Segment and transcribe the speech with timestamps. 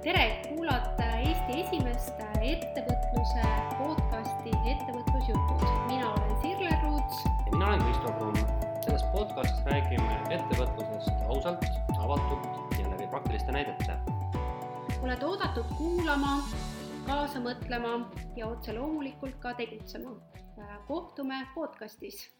[0.00, 3.42] tere, kuulate Eesti esimest ettevõtluse
[3.76, 5.64] podcasti Ettevõtlusjutud.
[5.90, 7.18] mina olen Sirle Ruuts.
[7.24, 8.36] ja mina olen Kristo Krumm.
[8.84, 11.64] selles podcastis räägime ettevõtlusest ausalt,
[11.98, 13.98] avatult ja läbi praktiliste näidete.
[15.02, 16.34] oled oodatud kuulama,
[17.06, 20.16] kaasa mõtlema ja otse loomulikult ka tegutsema.
[20.86, 22.30] kohtume podcastis.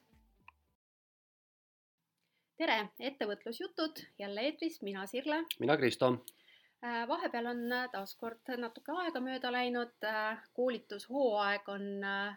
[2.57, 6.25] tere, Ettevõtlusjutud jälle eetris, mina Sirle mina Kristo
[6.82, 11.89] vahepeal on äh, taaskord natuke aega mööda läinud, äh, koolitushooaeg on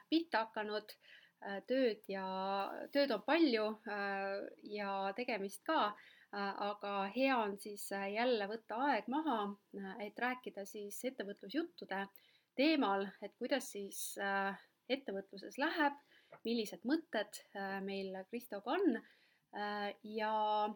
[0.09, 0.95] pihta hakanud,
[1.67, 2.25] tööd ja,
[2.95, 3.65] tööd on palju
[4.71, 5.89] ja tegemist ka,
[6.31, 9.41] aga hea on siis jälle võtta aeg maha,
[10.05, 11.99] et rääkida siis ettevõtlusjuttude
[12.55, 13.99] teemal, et kuidas siis
[14.87, 15.99] ettevõtluses läheb,
[16.47, 17.43] millised mõtted
[17.83, 19.22] meil Kristoga on Äh,
[20.03, 20.69] ja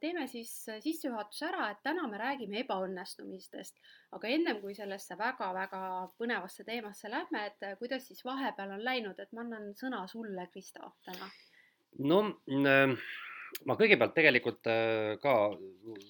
[0.00, 0.50] teeme siis
[0.80, 3.76] sissejuhatuse ära, et täna me räägime ebaõnnestumistest,
[4.16, 5.80] aga ennem kui sellesse väga-väga
[6.18, 10.94] põnevasse teemasse lähme, et kuidas siis vahepeal on läinud, et ma annan sõna sulle, Kristo,
[11.04, 11.28] täna.
[12.08, 12.94] no äh,
[13.68, 15.36] ma kõigepealt tegelikult äh, ka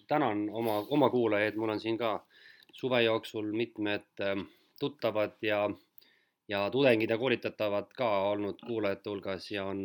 [0.06, 2.20] tänan oma, oma kuulajaid, mul on siin ka
[2.72, 4.22] suve jooksul mitmed
[4.78, 5.66] tuttavad ja,
[6.48, 9.84] ja tudengid ja koolitatavad ka olnud kuulajate hulgas ja on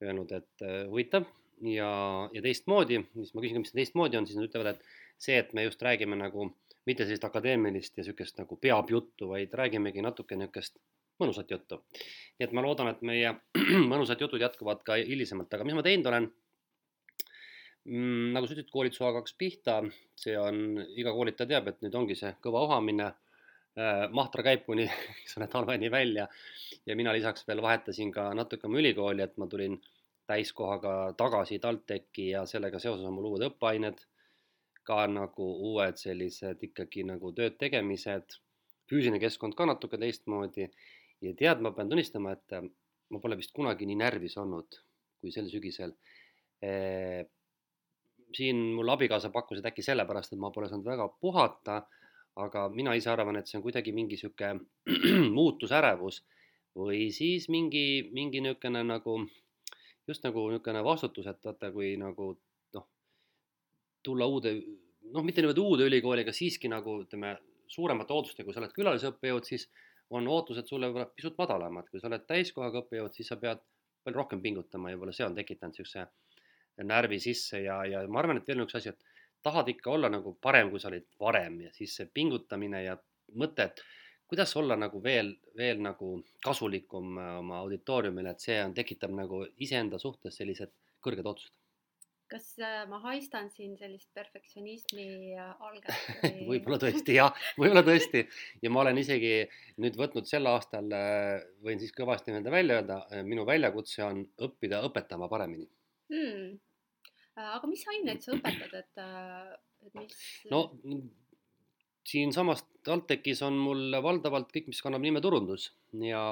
[0.00, 1.26] öelnud, et huvitav
[1.60, 5.52] ja, ja teistmoodi, siis ma küsin mis teistmoodi on, siis nad ütlevad, et see, et
[5.56, 6.48] me just räägime nagu
[6.88, 10.78] mitte sellist akadeemilist ja niisugust nagu peab juttu, vaid räägimegi natuke niisugust
[11.20, 11.82] mõnusat juttu.
[12.38, 13.34] nii et ma loodan, et meie
[13.92, 16.30] mõnusad jutud jätkuvad ka hilisemalt, aga mis ma teinud olen
[17.84, 18.30] mm,?
[18.36, 19.80] nagu sa ütlesid, koolitus hakkas pihta,
[20.16, 24.08] see on, iga koolitaja teab, et nüüd ongi see kõva uhamine äh,.
[24.16, 24.88] mahtra käib kuni,
[25.20, 26.28] eks ole, talveni välja
[26.86, 29.99] ja mina lisaks veel vahetasin ka natuke oma ülikooli, et ma tulin äh,
[30.30, 33.98] täiskohaga tagasi TalTechi ja sellega seoses on mul uued õppeained,
[34.86, 38.38] ka nagu uued sellised ikkagi nagu tööd tegemised,
[38.90, 40.66] füüsiline keskkond ka natuke teistmoodi
[41.22, 42.64] ja tead, ma pean tunnistama, et äh,
[43.10, 44.80] ma pole vist kunagi nii närvis olnud
[45.20, 45.92] kui sel sügisel
[46.64, 47.26] e,.
[48.36, 51.80] siin mul abikaasa pakkus, et äkki sellepärast, et ma pole saanud väga puhata,
[52.40, 54.52] aga mina ise arvan, et see on kuidagi mingi sihuke
[55.36, 56.22] muutusärevus
[56.78, 59.16] või siis mingi, mingi niisugune nagu
[60.10, 62.32] just nagu niisugune vastutus, et vaata, kui nagu
[62.76, 62.86] noh,
[64.04, 64.54] tulla uude,
[65.14, 67.36] noh, mitte niimoodi uude ülikooli, aga siiski nagu ütleme,
[67.70, 69.68] suuremate ootustega, kui sa oled külalisõppejõud, siis
[70.16, 73.62] on ootused sulle võib-olla pisut madalamad, kui sa oled täiskohaga õppejõud, siis sa pead
[74.04, 76.08] palju rohkem pingutama ja võib-olla see on tekitanud niisuguse
[76.90, 79.04] närvi sisse ja, ja ma arvan, et veel üks asi, et
[79.44, 82.96] tahad ikka olla nagu parem, kui sa olid varem ja siis see pingutamine ja
[83.38, 83.82] mõte, et
[84.30, 86.12] kuidas olla nagu veel, veel nagu
[86.44, 90.70] kasulikum äh, oma auditooriumile, et see on, tekitab nagu iseenda suhtes sellised
[91.02, 91.56] kõrged otsused.
[92.30, 95.90] kas äh, ma haistan siin sellist perfektsionismi alget
[96.22, 96.46] või...
[96.52, 98.22] võib-olla tõesti jah, võib-olla tõesti
[98.62, 99.34] ja ma olen isegi
[99.82, 104.84] nüüd võtnud sel aastal, äh, võin siis kõvasti nii-öelda välja öelda, minu väljakutse on õppida
[104.86, 105.66] õpetama paremini
[106.14, 106.54] hmm..
[107.48, 109.02] aga mis aineid sa õpetad, et,
[109.88, 110.22] et mis?
[110.54, 110.68] no
[112.10, 115.70] siinsamas TalTechis on mul valdavalt kõik, mis kannab nime turundus.
[116.02, 116.22] Ja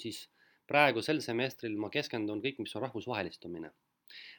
[0.00, 0.24] siis
[0.68, 3.72] praegu sel semestril ma keskendun kõik, mis on rahvusvahelistumine.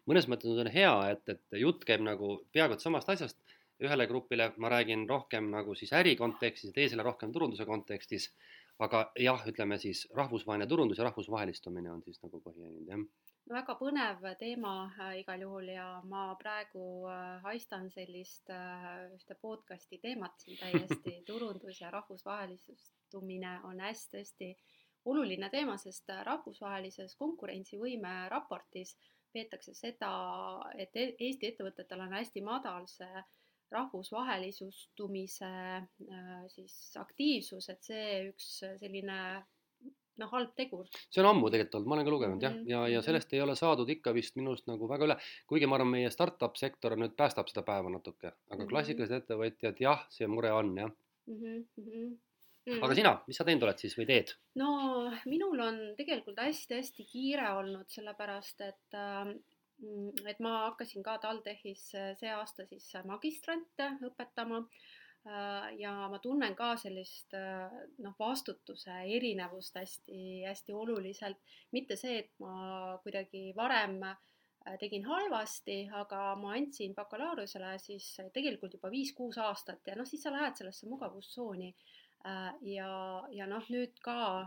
[0.10, 3.40] mõnes mõttes on hea, et, et jutt käib nagu peaaegu et samast asjast,
[3.84, 8.30] ühele grupile ma räägin rohkem nagu siis äri kontekstis teisele rohkem turunduse kontekstis,
[8.80, 13.08] aga jah, ütleme siis rahvusvaheline turundus ja rahvusvahelistumine on siis nagu põhiline, jah
[13.50, 20.00] väga põnev teema äh, igal juhul ja ma praegu äh, haistan sellist äh, ühte podcast'i
[20.02, 24.54] teemat siin täiesti, turundus ja rahvusvahelistumine on hästi-hästi
[25.12, 28.96] oluline teema, sest rahvusvahelises konkurentsivõime raportis
[29.34, 30.14] peetakse seda,
[30.80, 33.24] et e-, Eesti ettevõtetel on hästi madal see
[33.74, 35.50] rahvusvahelisustumise
[36.54, 39.18] siis aktiivsus, et see üks selline
[40.22, 40.90] noh, halb tegur.
[41.10, 43.06] see on ammu tegelikult olnud, ma olen ka lugenud mm jah, ja, ja mhm.
[43.08, 45.18] sellest ei ole saadud ikka vist minu arust nagu väga üle,
[45.50, 48.70] kuigi ma arvan, meie startup sektor nüüd päästab seda päeva natuke, aga mm -hmm.
[48.74, 51.40] klassikalised ettevõtjad jah, see mure on jah mm.
[51.40, 51.66] -hmm.
[51.78, 52.84] Mm -hmm.
[52.84, 54.36] aga sina, mis sa teinud oled siis või teed?
[54.56, 54.70] no
[55.26, 59.34] minul on tegelikult hästi-hästi kiire olnud, sellepärast et äh,
[60.30, 61.90] et ma hakkasin ka TalTechis
[62.20, 65.03] see aasta siis magistrante õpetama äh, Äh,
[65.80, 67.72] ja ma tunnen ka sellist äh,
[68.04, 71.38] noh, vastutuse erinevust hästi-hästi oluliselt.
[71.72, 74.18] mitte see, et ma kuidagi varem äh,
[74.80, 80.32] tegin halvasti, aga ma andsin bakalaureusele siis tegelikult juba viis-kuus aastat ja noh, siis sa
[80.32, 81.74] lähed sellesse mugavustsooni.
[82.72, 82.90] ja,
[83.36, 84.46] ja noh, nüüd ka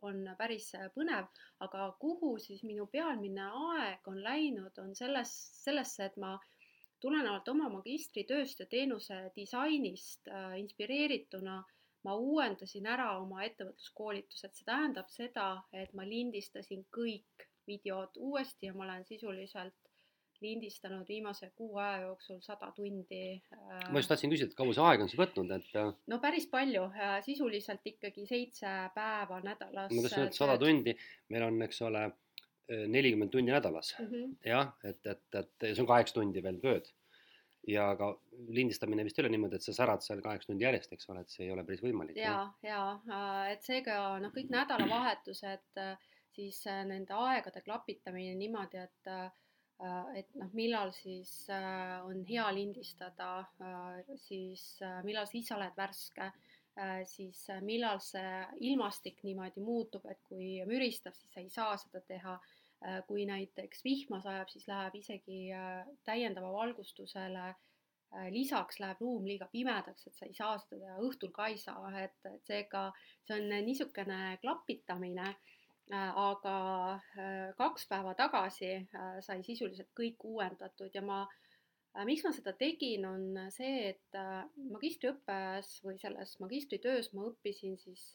[0.00, 1.26] on päris põnev,
[1.60, 6.38] aga kuhu siis minu pealmine aeg on läinud, on selles, sellesse, et ma
[7.02, 11.60] tulenevalt oma magistritööst ja teenuse disainist äh, inspireerituna
[12.06, 18.74] ma uuendasin ära oma ettevõtluskoolitused, see tähendab seda, et ma lindistasin kõik videod uuesti ja
[18.74, 19.78] ma olen sisuliselt
[20.42, 23.42] lindistanud viimase kuu aja jooksul sada tundi.
[23.90, 25.68] ma just tahtsin küsida, et kaua see aega on siis võtnud, et.
[25.78, 26.88] Äh, no päris palju,
[27.26, 29.94] sisuliselt ikkagi seitse päeva nädalas.
[29.94, 30.96] ma tahtsin öelda sada tundi,
[31.30, 32.08] meil on, eks ole,
[32.88, 34.34] nelikümmend tundi nädalas mm -hmm.
[34.46, 36.90] jah, et, et, et see on kaheksa tundi veel tööd.
[37.66, 38.08] ja ka
[38.48, 41.30] lindistamine vist ei ole niimoodi, et sa särad seal kaheksa tundi järjest, eks ole, et
[41.30, 42.16] see ei ole päris võimalik.
[42.16, 42.80] ja, ja
[43.10, 49.12] äh, et seega noh, kõik nädalavahetused äh, siis nende aegade klapitamine niimoodi, et
[49.82, 53.30] Äh, et noh, millal siis äh, on hea lindistada,
[53.62, 54.64] äh, siis
[55.02, 56.32] millal sa ise oled värske,
[57.04, 58.28] siis millal see
[58.64, 62.38] ilmastik niimoodi muutub, et kui müristab, siis sa ei saa seda teha.
[63.06, 65.42] Kui näiteks vihma sajab, siis läheb isegi
[66.04, 67.52] täiendava valgustusele
[68.34, 71.88] lisaks läheb ruum liiga pimedaks, et sa ei saa seda teha, õhtul ka ei saa,
[72.02, 72.88] et, et seega
[73.24, 75.34] see on niisugune klapitamine.
[75.92, 76.56] Äh, aga
[77.18, 81.24] äh, kaks päeva tagasi äh, sai sisuliselt kõik uuendatud ja ma,
[82.08, 84.18] miks ma seda tegin, on see, et
[84.70, 88.06] magistriõppes või selles magistritöös ma õppisin siis,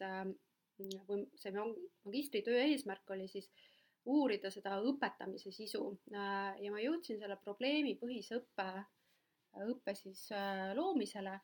[0.80, 3.52] või see magistritöö eesmärk oli siis
[4.08, 8.68] uurida seda õpetamise sisu ja ma jõudsin selle probleemipõhise õppe,
[9.68, 10.28] õppe siis
[10.78, 11.36] loomisele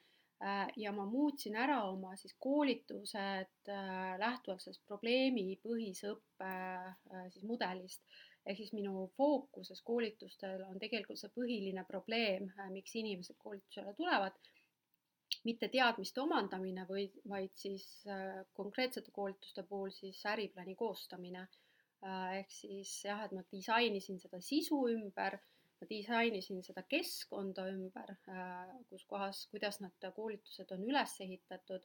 [0.43, 7.45] Äh, ja ma muutsin ära oma siis koolitused äh, lähtuvalt sellest probleemipõhise õppe äh, siis
[7.47, 8.03] mudelist.
[8.45, 14.35] ehk siis minu fookuses koolitustel on tegelikult see põhiline probleem, miks inimesed koolitusele tulevad,
[15.47, 17.85] mitte teadmiste omandamine või, vaid siis
[18.59, 21.45] konkreetsete koolituste puhul siis äriplaani koostamine.
[22.03, 25.39] Ehk siis jah, et ma disainisin seda sisu ümber
[25.83, 31.83] ma disainisin seda keskkonda ümber, äh, kus kohas, kuidas need koolitused on üles ehitatud,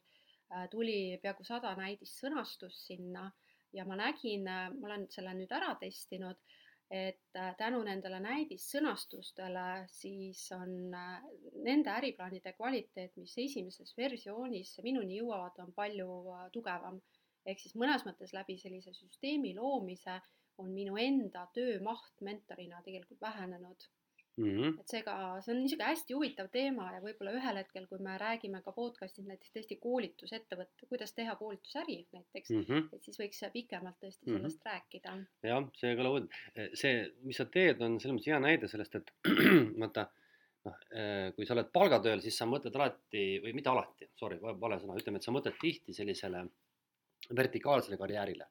[0.53, 3.27] äh, tuli peaaegu sada näidissõnastust sinna
[3.75, 6.39] ja ma nägin, äh, ma olen selle nüüd ära testinud,
[6.89, 15.75] et tänu nendele näidissõnastustele siis on nende äriplaanide kvaliteet, mis esimeses versioonis minuni jõuavad, on
[15.75, 16.15] palju
[16.55, 16.97] tugevam.
[17.51, 20.19] Ehk siis mõnes mõttes läbi sellise süsteemi loomise
[20.59, 23.87] on minu enda töömaht mentorina tegelikult vähenenud
[24.39, 24.49] mm.
[24.57, 24.79] -hmm.
[24.79, 28.61] et seega see on niisugune hästi huvitav teema ja võib-olla ühel hetkel, kui me räägime
[28.65, 32.87] ka podcast'is näiteks tõesti koolitusettevõtte, kuidas teha koolitusäri näiteks mm, -hmm.
[32.95, 34.37] et siis võiks pikemalt tõesti mm -hmm.
[34.37, 35.17] sellest rääkida.
[35.51, 36.69] jah, see kõlab huvitav.
[36.83, 39.13] see, mis sa teed, on selles mõttes hea näide sellest, et
[39.83, 40.07] vaata
[40.67, 40.79] noh,
[41.35, 45.17] kui sa oled palgatööl, siis sa mõtled alati või mitte alati, sorry, vale sõna, ütleme,
[45.17, 46.43] et sa mõtled tihti sellisele
[47.35, 48.47] vertikaalsele karjäärile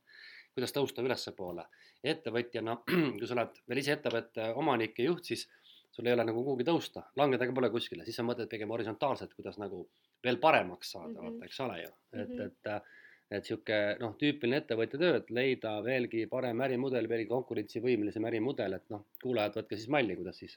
[0.59, 1.65] kuidas tõusta ülespoole.
[2.03, 2.77] ettevõtjana,
[3.19, 5.49] kui sa oled veel ise ettevõtte omanik ja juht, siis
[5.95, 9.35] sul ei ole nagu kuhugi tõusta, langeda ka pole kuskile, siis sa mõtled pigem horisontaalselt,
[9.35, 9.85] kuidas nagu
[10.25, 11.39] veel paremaks saada mm, -hmm.
[11.39, 12.47] vaata, eks ole ju, et mm, -hmm.
[12.47, 12.97] et
[13.31, 18.87] et sihuke noh, tüüpiline ettevõtja töö, et leida veelgi parem ärimudel, veelgi konkurentsivõimelisem ärimudel, et
[18.95, 20.57] noh, kuulajad, võtke siis malli, kuidas siis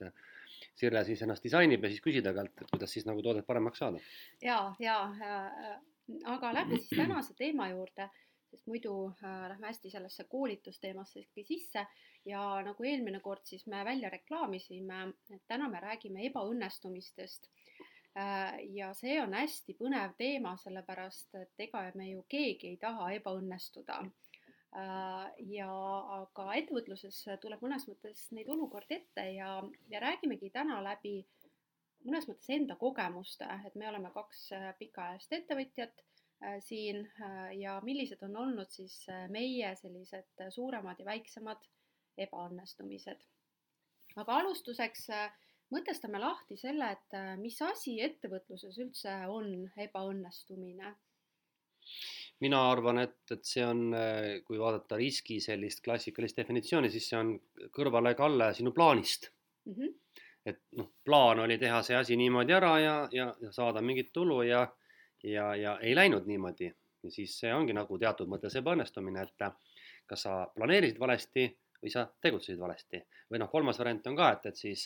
[0.76, 4.00] Sirle siis ennast disainib ja siis küsida talt, et kuidas siis nagu toodet paremaks saada.
[4.42, 5.82] ja, ja, ja,
[6.26, 8.10] aga lähme siis tänase teema juurde
[8.52, 8.94] sest muidu
[9.24, 11.86] äh, lähme hästi sellesse koolitusteemasse ikkagi sisse
[12.26, 15.02] ja nagu eelmine kord siis me välja reklaamisime,
[15.36, 17.48] et täna me räägime ebaõnnestumistest
[18.18, 18.60] äh,.
[18.76, 24.02] ja see on hästi põnev teema, sellepärast et ega me ju keegi ei taha ebaõnnestuda
[24.04, 25.32] äh,.
[25.56, 25.72] ja
[26.20, 31.22] aga ettevõtluses tuleb mõnes mõttes neid olukordi ette ja, ja räägimegi täna läbi
[32.06, 36.06] mõnes mõttes enda kogemuste, et me oleme kaks äh, pikaajalist ettevõtjat
[36.42, 38.96] Äh, siin äh, ja millised on olnud siis
[39.30, 41.68] meie sellised suuremad ja väiksemad
[42.18, 43.22] ebaõnnestumised.
[44.18, 45.06] aga alustuseks
[45.72, 50.96] mõtestame lahti selle, et mis asi ettevõtluses üldse on ebaõnnestumine
[52.42, 53.94] mina arvan, et, et see on,
[54.44, 57.36] kui vaadata riski sellist klassikalist definitsiooni, siis see on
[57.78, 59.30] kõrvalekalle sinu plaanist
[59.70, 59.78] mm.
[59.78, 60.26] -hmm.
[60.46, 64.42] Et noh, plaan oli teha see asi niimoodi ära ja, ja, ja saada mingit tulu
[64.48, 64.68] ja
[65.24, 66.72] ja, ja ei läinud niimoodi.
[67.04, 69.46] ja siis see ongi nagu teatud mõttes ebaõnnestumine, et
[70.10, 71.48] kas sa planeerisid valesti
[71.82, 73.02] või sa tegutsesid valesti.
[73.32, 74.86] või noh, kolmas variant on ka, et, et siis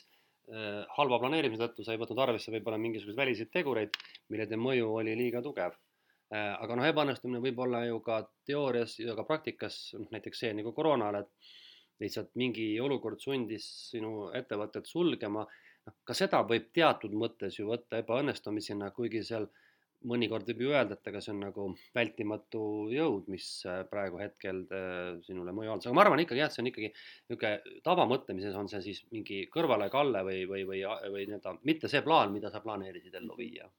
[0.51, 5.15] äh, halva planeerimise tõttu sa ei võtnud arvesse võib-olla mingisuguseid väliseid tegureid, millede mõju oli
[5.17, 6.55] liiga tugev äh,.
[6.55, 10.73] aga noh, ebaõnnestumine võib olla ju ka teoorias ja ka praktikas, noh näiteks see nagu
[10.73, 11.53] koroona ajal, et
[12.03, 15.45] lihtsalt mingi olukord sundis sinu ettevõtet sulgema,
[15.85, 19.47] noh ka seda võib teatud mõttes ju võtta ebaõnnestumisena, kuigi seal
[20.09, 22.61] mõnikord võib ju öelda, et ega see on nagu vältimatu
[22.93, 26.55] jõud, mis äh, praegu hetkel äh, sinule mõju avaldas, aga ma arvan ikkagi jah, et
[26.55, 30.83] see on ikkagi niisugune tavamõtlemises on see siis mingi kõrvalekalle või, või, või,
[31.15, 33.69] või nii-öelda mitte see plaan, mida sa planeerisid ellu viia.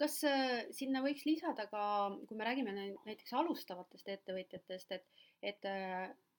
[0.00, 1.86] kas äh, sinna võiks lisada ka,
[2.28, 5.72] kui me räägime näiteks alustavatest ettevõtjatest, et, et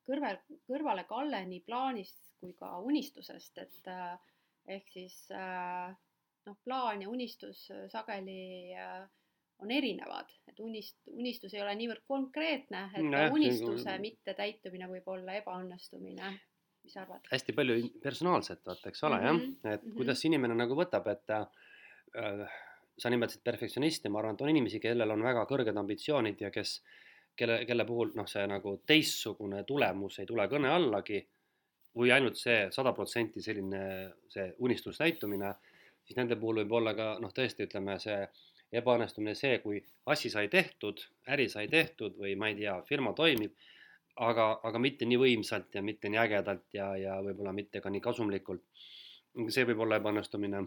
[0.07, 3.91] kõrval, kõrvalekalle nii plaanist kui ka unistusest, et
[4.67, 8.75] ehk siis noh, plaan ja unistus sageli
[9.63, 14.03] on erinevad, et unist, unistus ei ole niivõrd konkreetne, et no, unistuse nagu...
[14.03, 16.33] mittetäitumine võib olla ebaõnnestumine.
[16.83, 17.23] mis sa arvad?
[17.31, 19.55] hästi palju personaalset, vaata, eks ole mm, -hmm.
[19.63, 19.97] jah, et mm -hmm.
[19.97, 22.59] kuidas inimene nagu võtab, et äh,
[22.97, 26.81] sa nimetasid perfektsioonisti, ma arvan, et on inimesi, kellel on väga kõrged ambitsioonid ja kes,
[27.35, 31.21] kelle, kelle puhul noh, see nagu teistsugune tulemus ei tule kõne allagi
[31.95, 33.83] või ainult see sada protsenti selline
[34.31, 35.53] see unistuse täitumine,
[36.03, 38.19] siis nende puhul võib olla ka noh, tõesti ütleme see
[38.75, 39.79] ebaõnnestumine see, kui
[40.11, 40.99] asi sai tehtud,
[41.31, 43.53] äri sai tehtud või ma ei tea, firma toimib,
[44.25, 48.03] aga, aga mitte nii võimsalt ja mitte nii ägedalt ja, ja võib-olla mitte ka nii
[48.03, 48.63] kasumlikult.
[49.49, 50.65] see võib olla ebaõnnestumine.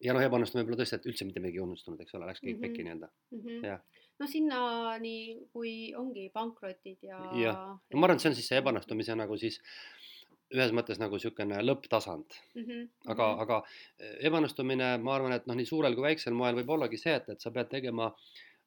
[0.00, 2.40] ja noh, ebaõnnestumine võib olla tõesti, et üldse mitte midagi ei õnnestunud, eks ole, läks
[2.40, 2.66] kõik mm -hmm.
[2.68, 3.64] pekki nii-öelda mm, -hmm.
[3.68, 5.16] jah no sinnani,
[5.52, 7.18] kui ongi pankrotid ja.
[7.38, 7.60] jah,
[7.94, 9.60] ma arvan, et see on siis see ebaõnnestumise nagu siis
[10.54, 12.64] ühes mõttes nagu niisugune lõpptasand mm.
[12.64, 12.82] -hmm.
[13.12, 13.40] aga, mhm.
[13.44, 13.60] aga
[13.98, 17.28] eh, ebaõnnestumine, ma arvan, et noh, nii suurel kui väiksel moel võib ollagi see, et,
[17.34, 18.12] et sa pead tegema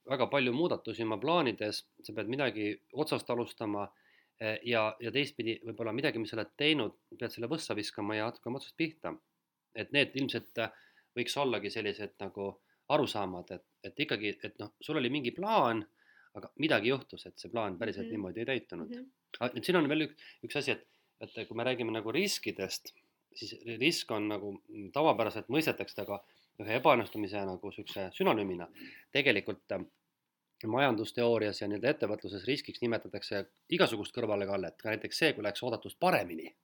[0.08, 2.70] väga palju muudatusi oma plaanides, sa pead midagi
[3.04, 3.88] otsast alustama
[4.40, 8.30] eh, ja, ja teistpidi võib-olla midagi, mis sa oled teinud, pead selle võssa viskama ja
[8.32, 9.16] hakkama otsast pihta.
[9.78, 10.72] et need ilmselt eh,
[11.18, 12.56] võiks ollagi sellised nagu
[12.90, 15.84] arusaamad, et, et ikkagi, et noh, sul oli mingi plaan,
[16.38, 18.12] aga midagi juhtus, et see plaan päriselt mm -hmm.
[18.12, 19.04] niimoodi ei täitunud mm.
[19.04, 19.54] -hmm.
[19.56, 20.88] nüüd siin on veel üks, üks asi, et
[21.22, 22.94] et kui me räägime nagu riskidest,
[23.34, 24.52] siis risk on nagu
[24.94, 26.20] tavapäraselt mõistetakse ta ka
[26.62, 28.68] ühe ebaõnnestumise nagu niisuguse sünonüümina.
[29.12, 29.86] tegelikult äh,
[30.66, 36.56] majandusteoorias ja nii-öelda ettevõtluses riskiks nimetatakse igasugust kõrvalekallet, ka näiteks see, kui läks oodatust paremini.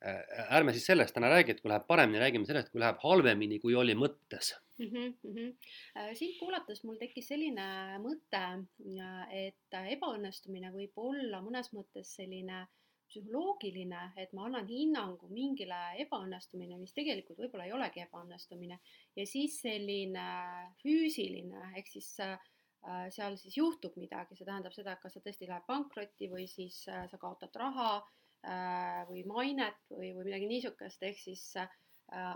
[0.00, 0.20] Äh,
[0.56, 3.74] ärme siis sellest täna räägi, et kui läheb paremini, räägime sellest, kui läheb halvemini, kui
[3.76, 4.86] oli mõttes mm.
[4.86, 6.14] -hmm, mm -hmm.
[6.16, 7.66] sind kuulates mul tekkis selline
[8.00, 8.44] mõte,
[9.30, 12.68] et ebaõnnestumine võib olla mõnes mõttes selline äh,
[13.10, 18.78] psühholoogiline, et ma annan hinnangu mingile ebaõnnestumine, mis tegelikult võib-olla ei olegi ebaõnnestumine
[19.18, 20.26] ja siis selline
[20.82, 22.38] füüsiline ehk siis äh,
[23.14, 26.84] seal siis juhtub midagi, see tähendab seda, et kas sa tõesti lähed pankrotti või siis
[26.88, 28.19] äh, sa kaotad raha äh,
[29.08, 31.68] või mainet või, või midagi niisugust, ehk siis äh,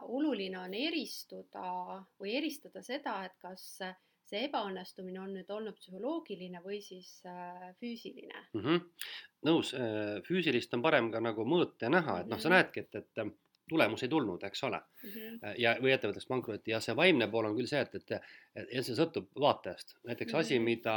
[0.03, 3.97] oluline on eristuda või eristada seda, et kas äh,
[4.29, 8.61] see ebaõnnestumine on nüüd olnud psühholoogiline või siis äh, füüsiline mm.
[8.61, 9.09] -hmm.
[9.49, 12.57] nõus, äh, füüsilist on parem ka nagu mõõta ja näha, et noh, sa mhm.
[12.57, 13.33] näedki, et, et äh,
[13.69, 15.11] tulemus ei tulnud, eks ole mm.
[15.11, 15.55] -hmm.
[15.61, 18.33] ja, või ettevõttest pankrotti ja see vaimne pool on küll see, et, et,
[18.65, 20.41] et see sõltub vaatajast, näiteks mm -hmm.
[20.41, 20.97] asi, mida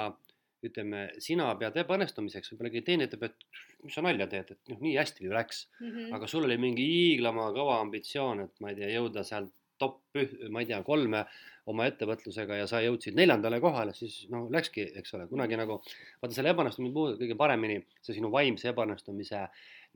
[0.66, 4.80] ütleme, sina pead ebaõnnestumiseks, võib-olla keegi teine ütleb, et mis sa nalja teed, et noh,
[4.82, 5.92] nii hästi ju läks mm.
[5.92, 6.16] -hmm.
[6.18, 10.02] aga sul oli mingi hiiglama kõva ambitsioon, et ma ei tea, jõuda sealt top,
[10.50, 11.26] ma ei tea, kolme
[11.68, 15.82] oma ettevõtlusega ja sa jõudsid neljandale kohale, siis noh, läkski, eks ole, kunagi nagu
[16.22, 19.44] vaata selle ebaõnnestumise puhul kõige paremini see sinu vaimse ebaõnnestumise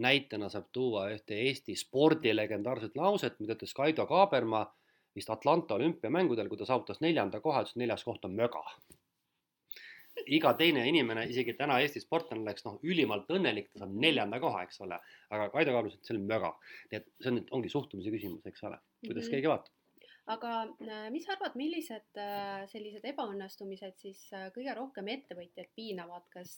[0.03, 4.65] näitena saab tuua ühte Eesti spordi legendaarset lauset, mida ütles Kaido Kaaberma
[5.15, 8.63] vist Atlanta olümpiamängudel, kui ta saavutas neljanda koha, ütles neljas koht on möga.
[10.27, 14.63] Iga teine inimene, isegi täna Eesti sportlane oleks noh, ülimalt õnnelik, ta saab neljanda koha,
[14.67, 14.97] eks ole,
[15.29, 16.55] aga Kaido Kaaberma ütles, et see on möga.
[16.91, 19.31] nii et see on nüüd, ongi suhtumise küsimus, eks ole, kuidas mm -hmm.
[19.35, 19.77] keegi vaatab
[20.29, 26.27] aga äh, mis sa arvad, millised äh, sellised ebaõnnestumised siis äh, kõige rohkem ettevõtjaid piinavad,
[26.33, 26.53] kas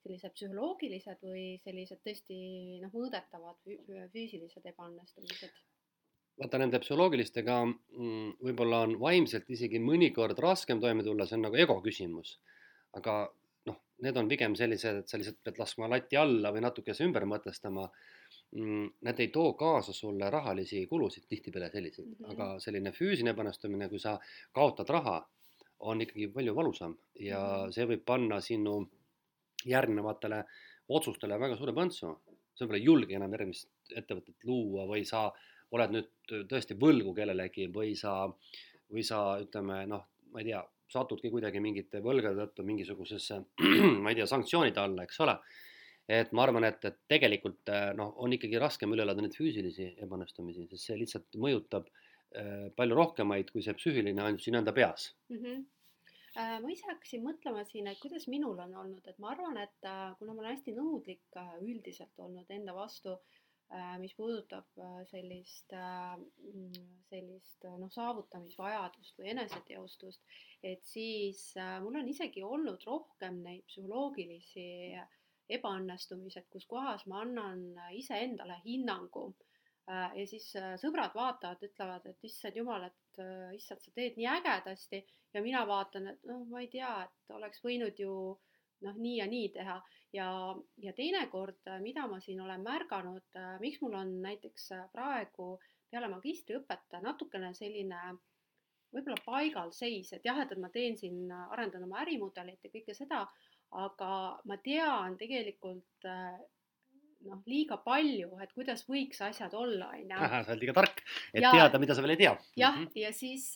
[0.00, 2.38] sellised psühholoogilised või sellised tõesti
[2.82, 3.58] noh, mõõdetavad
[4.14, 5.66] füüsilised ebaõnnestumised?
[6.40, 11.58] vaata nende psühholoogilistega mm, võib-olla on vaimselt isegi mõnikord raskem toime tulla, see on nagu
[11.60, 12.38] ego küsimus.
[12.98, 13.16] Aga
[13.66, 17.26] noh, need on pigem sellised, et sa lihtsalt pead laskma lati alla või natukese ümber
[17.28, 17.90] mõtestama
[18.56, 22.30] Mm, nad ei too kaasa sulle rahalisi kulusid tihtipeale selliseid mm, -hmm.
[22.32, 24.16] aga selline füüsiline ebaõnnestumine, kui sa
[24.58, 25.14] kaotad raha,
[25.90, 27.74] on ikkagi palju valusam ja mm -hmm.
[27.76, 28.74] see võib panna sinu
[29.74, 30.40] järgnevatele
[30.88, 32.16] otsustele väga suure põntsu.
[32.54, 35.22] sa võib-olla ei julge enam järgmist ettevõtet luua või sa
[35.70, 36.10] oled nüüd
[36.50, 38.12] tõesti võlgu kellelegi või sa,
[38.92, 43.40] või sa ütleme noh, ma ei tea, satudki kuidagi mingite võlgade tõttu mingisugusesse
[44.02, 45.38] ma ei tea, sanktsioonide alla, eks ole
[46.10, 49.92] et ma arvan, et, et tegelikult äh, noh, on ikkagi raskem üle elada neid füüsilisi
[50.04, 55.12] ebaõnnestumisi, sest see lihtsalt mõjutab äh, palju rohkemaid, kui see psüühiline ainult sinu enda peas
[55.32, 55.44] mm.
[55.44, 55.68] -hmm
[56.30, 59.86] ma ise hakkasin mõtlema siin, et kuidas minul on olnud, et ma arvan, et
[60.20, 63.16] kuna ma olen hästi nõudlik üldiselt olnud enda vastu,
[64.02, 70.24] mis puudutab äh, sellist, mm, sellist noh, saavutamisvajadust või eneseteostust,
[70.66, 71.44] et siis
[71.84, 74.66] mul on isegi olnud rohkem neid psühholoogilisi
[75.50, 77.62] ebaõnnestumised, kus kohas ma annan
[77.96, 79.30] iseendale hinnangu
[79.88, 83.22] ja siis sõbrad vaatavad, ütlevad, et issand jumal, et
[83.56, 85.00] issand, sa teed nii ägedasti
[85.34, 88.12] ja mina vaatan, et noh, ma ei tea, et oleks võinud ju
[88.84, 89.80] noh, nii ja nii teha
[90.12, 90.30] ja,
[90.82, 95.52] ja teinekord, mida ma siin olen märganud, miks mul on näiteks praegu
[95.90, 98.00] peale magistriõpet natukene selline
[98.90, 103.24] võib-olla paigalseis, et jah, et, et ma teen siin, arendan oma ärimudelit ja kõike seda,
[103.78, 104.10] aga
[104.50, 106.08] ma tean tegelikult
[107.28, 110.18] noh, liiga palju, et kuidas võiks asjad olla, on ju.
[110.18, 112.34] sa oled liiga tark, et ja, teada, mida sa veel ei tea.
[112.56, 113.00] jah mm, -hmm.
[113.04, 113.52] ja siis,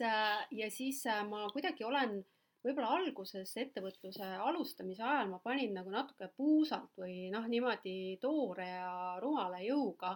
[0.60, 2.20] ja siis ma kuidagi olen
[2.64, 8.94] võib-olla alguses ettevõtluse alustamise ajal ma panin nagu natuke puusalt või noh, niimoodi toore ja
[9.22, 10.14] rumala jõuga.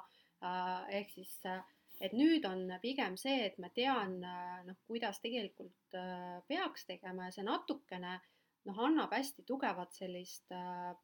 [0.94, 1.34] ehk siis,
[2.00, 5.98] et nüüd on pigem see, et ma tean noh, kuidas tegelikult
[6.48, 8.14] peaks tegema ja see natukene
[8.68, 10.54] noh, annab hästi tugevat sellist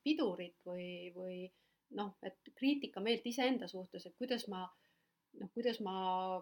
[0.02, 1.38] pidurit või, või
[1.98, 4.64] noh, et kriitikameelt iseenda suhtes, et kuidas ma
[5.40, 5.94] noh, kuidas ma,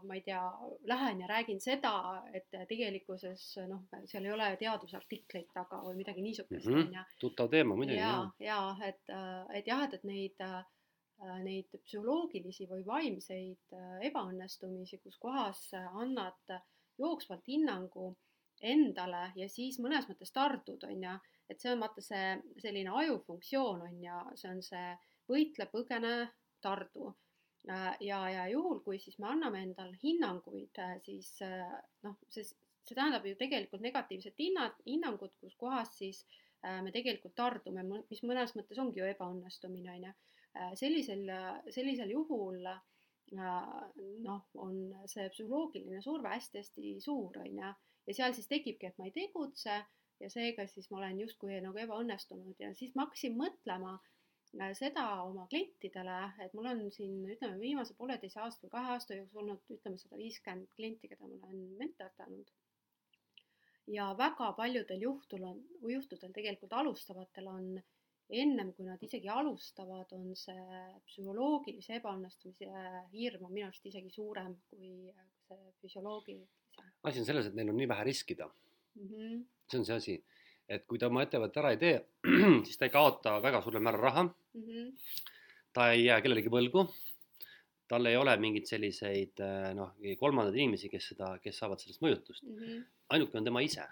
[0.04, 0.42] ma ei tea,
[0.90, 1.94] lähen ja räägin seda,
[2.34, 7.18] et tegelikkuses noh, seal ei ole teadusartikleid taga või midagi niisugust mm, onju -hmm.
[7.20, 7.98] tuttav teema muidugi.
[8.00, 9.14] ja, ja et,
[9.54, 10.44] et jah, et, et neid,
[11.44, 13.78] neid psühholoogilisi või vaimseid
[14.10, 16.58] ebaõnnestumisi, kus kohas annad
[16.98, 18.12] jooksvalt hinnangu
[18.62, 21.16] endale ja siis mõnes mõttes tardud, onju,
[21.50, 24.92] et see on vaata see selline ajufunktsioon on ju, see on see
[25.30, 26.14] võitle, põgene,
[26.62, 27.12] tardu.
[27.70, 31.68] Äh, ja, ja juhul, kui siis me anname endale hinnanguid, äh, siis äh,
[32.02, 36.24] noh, see, see tähendab ju tegelikult negatiivset hinnad, hinnangut, kus kohas siis
[36.62, 40.12] me tegelikult tardume, mis mõnes mõttes ongi ju ebaõnnestumine, on ju.
[40.78, 41.24] sellisel,
[41.74, 44.76] sellisel juhul noh, on
[45.10, 47.72] see psühholoogiline surve hästi-hästi suur, on ju,
[48.06, 49.80] ja seal siis tekibki, et ma ei tegutse
[50.22, 54.11] ja seega siis ma olen justkui nagu ebaõnnestunud ja siis ma hakkasin mõtlema Äh,
[54.76, 59.40] seda oma klientidele, et mul on siin ütleme viimase pooleteise aasta või kahe aasta jooksul
[59.44, 62.52] olnud ütleme sada viiskümmend klienti, keda ma olen mentordanud.
[63.86, 67.82] ja väga paljudel juhtul on, juhtudel tegelikult alustavatel on
[68.32, 72.68] ennem kui nad isegi alustavad, on see psühholoogilise ebaõnnestumise
[73.12, 75.12] hirm on minu arust isegi suurem kui
[75.48, 76.84] see füsioloogilise.
[77.02, 79.08] asi on selles, et neil on nii vähe riskida mm.
[79.08, 79.42] -hmm.
[79.70, 80.16] see on see asi
[80.72, 81.96] et kui ta oma ettevõtte ära ei tee,
[82.66, 84.66] siis ta ei kaota väga suurel määral raha mm.
[84.66, 84.92] -hmm.
[85.72, 86.86] ta ei jää kellelegi võlgu.
[87.88, 92.46] tal ei ole mingeid selliseid eh, noh, kolmandaid inimesi, kes seda, kes saavad sellest mõjutust
[92.46, 92.54] mm.
[92.60, 92.86] -hmm.
[93.16, 93.84] ainuke on tema ise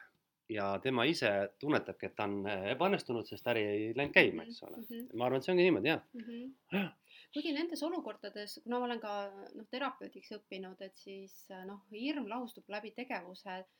[0.48, 4.62] ja tema ise tunnetabki, et ta on eh, ebaõnnestunud, sest äri ei läinud käima, eks
[4.62, 4.86] ole mm.
[4.88, 5.16] -hmm.
[5.16, 6.24] ma arvan, et see ongi niimoodi jah mm.
[6.24, 6.88] -hmm.
[7.34, 9.12] kuigi nendes olukordades, kuna ma olen ka
[9.54, 13.79] noh, terapeudiks õppinud, et siis noh, hirm lahustub läbi tegevuse Äh,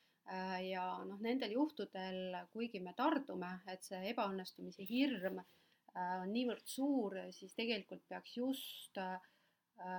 [0.64, 7.16] ja noh, nendel juhtudel, kuigi me tardume, et see ebaõnnestumise hirm äh, on niivõrd suur,
[7.34, 9.16] siis tegelikult peaks just äh,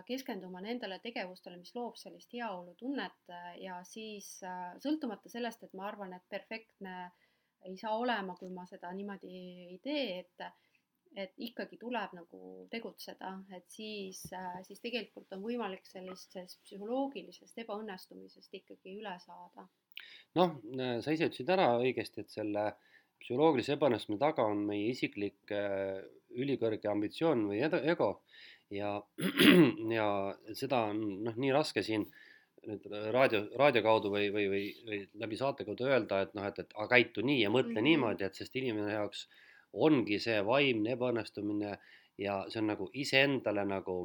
[0.08, 3.32] keskenduma nendele tegevustele, mis loob sellist heaolutunnet.
[3.64, 4.28] Ja siis
[4.84, 7.10] sõltumata sellest, et ma arvan, et perfektne
[7.66, 9.32] ei saa olema, kui ma seda niimoodi
[9.72, 10.52] ei tee, et
[11.20, 14.22] et ikkagi tuleb nagu tegutseda, et siis,
[14.64, 19.66] siis tegelikult on võimalik sellisest psühholoogilisest ebaõnnestumisest ikkagi üle saada
[20.40, 20.56] noh,
[21.04, 22.72] sa ise ütlesid ära õigesti, et selle
[23.22, 26.02] psühholoogilise ebaõnnestumise taga on meie isiklik äh,
[26.38, 28.12] ülikõrge ambitsioon või ego
[28.74, 28.96] ja,
[29.98, 30.08] ja
[30.58, 32.08] seda on noh, nii raske siin
[32.68, 36.60] nüüd raadio, raadio kaudu või, või, või, või läbi saate kaudu öelda, et noh, et,
[36.62, 37.90] et aga käitu nii ja mõtle mm -hmm.
[37.90, 39.28] niimoodi, et sest inimene jaoks
[39.74, 41.78] ongi see vaimne ebaõnnestumine
[42.22, 43.98] ja see on nagu iseendale nagu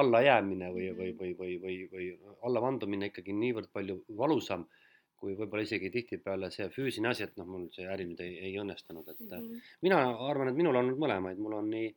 [0.00, 2.08] allajäämine või, või, või, või, või, või
[2.42, 4.66] allavandumine ikkagi niivõrd palju valusam
[5.16, 8.58] kui võib-olla isegi tihtipeale see füüsiline asi, et noh, mul see äri nüüd ei, ei
[8.62, 9.68] õnnestunud, et mm -hmm.
[9.86, 11.90] mina arvan, et minul on olnud mõlemaid, mul on nii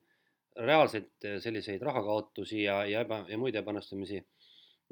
[0.69, 4.21] reaalseid selliseid rahakaotusi ja, ja eba, ja muid ebaõnnestumisi,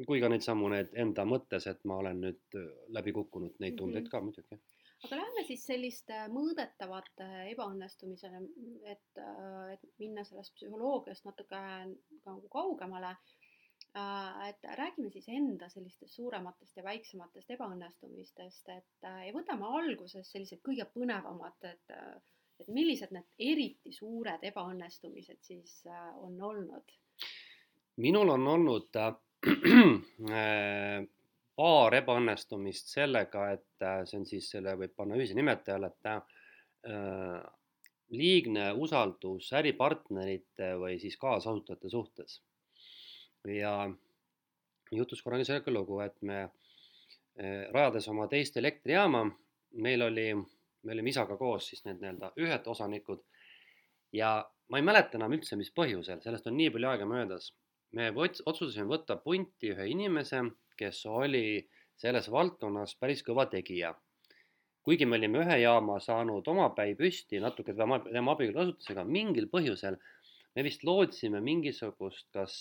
[0.05, 2.59] kui ka neid samu need enda mõttes, et ma olen nüüd
[2.97, 4.11] läbi kukkunud, neid tundeid mm -hmm.
[4.11, 4.59] ka muidugi.
[5.05, 8.39] aga lähme siis selliste mõõdetavate ebaõnnestumisele,
[8.83, 9.19] et,
[9.73, 11.59] et minna sellest psühholoogiast natuke
[12.25, 13.46] nagu kaugemale Äh,
[14.47, 20.61] et räägime siis enda sellistest suurematest ja väiksematest ebaõnnestumistest, et äh, ja võtame alguses sellised
[20.65, 22.17] kõige põnevamad, et, äh,
[22.61, 25.79] et millised need eriti suured ebaõnnestumised siis
[26.21, 26.97] on olnud?
[27.97, 29.13] minul on olnud äh,
[31.57, 36.19] paar ebaõnnestumist sellega, et see on siis selle võib panna ühise nimetajale, et äh,
[38.13, 42.37] liigne usaldus äripartnerite või siis kaasasutajate suhtes
[43.47, 43.73] ja
[44.91, 49.25] juhtus korraga selline lugu, et me eh, rajades oma teist elektrijaama,
[49.83, 53.23] meil oli, me olime isaga koos siis need nii-öelda ühed osanikud
[54.15, 54.31] ja
[54.69, 57.53] ma ei mäleta enam üldse, mis põhjusel, sellest on nii palju aega möödas.
[57.95, 60.41] me võt-, otsustasime võtta punti ühe inimese,
[60.77, 61.61] kes oli
[61.97, 63.93] selles valdkonnas päris kõva tegija.
[64.83, 69.97] kuigi me olime ühe jaama saanud omapäi püsti natuke tema, tema abikaasustusega, mingil põhjusel
[70.55, 72.53] me vist lootsime mingisugust, kas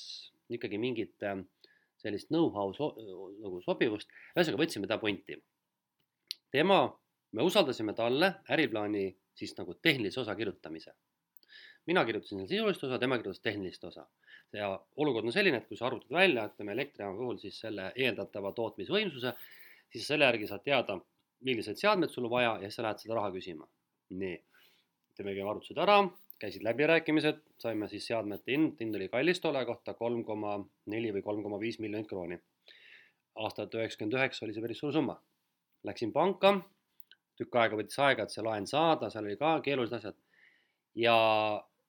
[0.50, 1.38] ikkagi mingit äh,
[2.00, 2.92] sellist know-how so,
[3.42, 5.38] nagu sobivust, ühesõnaga võtsime ta punti.
[6.52, 6.78] tema,
[7.32, 10.92] me usaldasime talle äriplaani siis nagu tehnilise osa kirjutamise.
[11.86, 14.06] mina kirjutasin sisulist osa, tema kirjutas tehnilist osa.
[14.52, 18.52] ja olukord on selline, et kui sa arvutad välja, ütleme elektrijaama puhul siis selle eeldatava
[18.52, 19.32] tootmisvõimsuse,
[19.92, 21.00] siis selle järgi saad teada,
[21.40, 23.66] millised seadmed sul on vaja ja siis sa lähed seda raha küsima.
[24.10, 24.36] nii,
[25.16, 25.98] teemegi arvutused ära
[26.38, 30.58] käisid läbirääkimised, saime siis seadmete hind, hind oli kallis tolle kohta kolm koma
[30.92, 32.38] neli või kolm koma viis miljonit krooni.
[33.36, 35.16] aastal üheksakümmend üheksa oli see päris suur summa.
[35.84, 36.54] Läksin panka,
[37.36, 40.16] tükk aega võttis aega, et see laen saada, seal oli ka keerulised asjad.
[40.94, 41.16] ja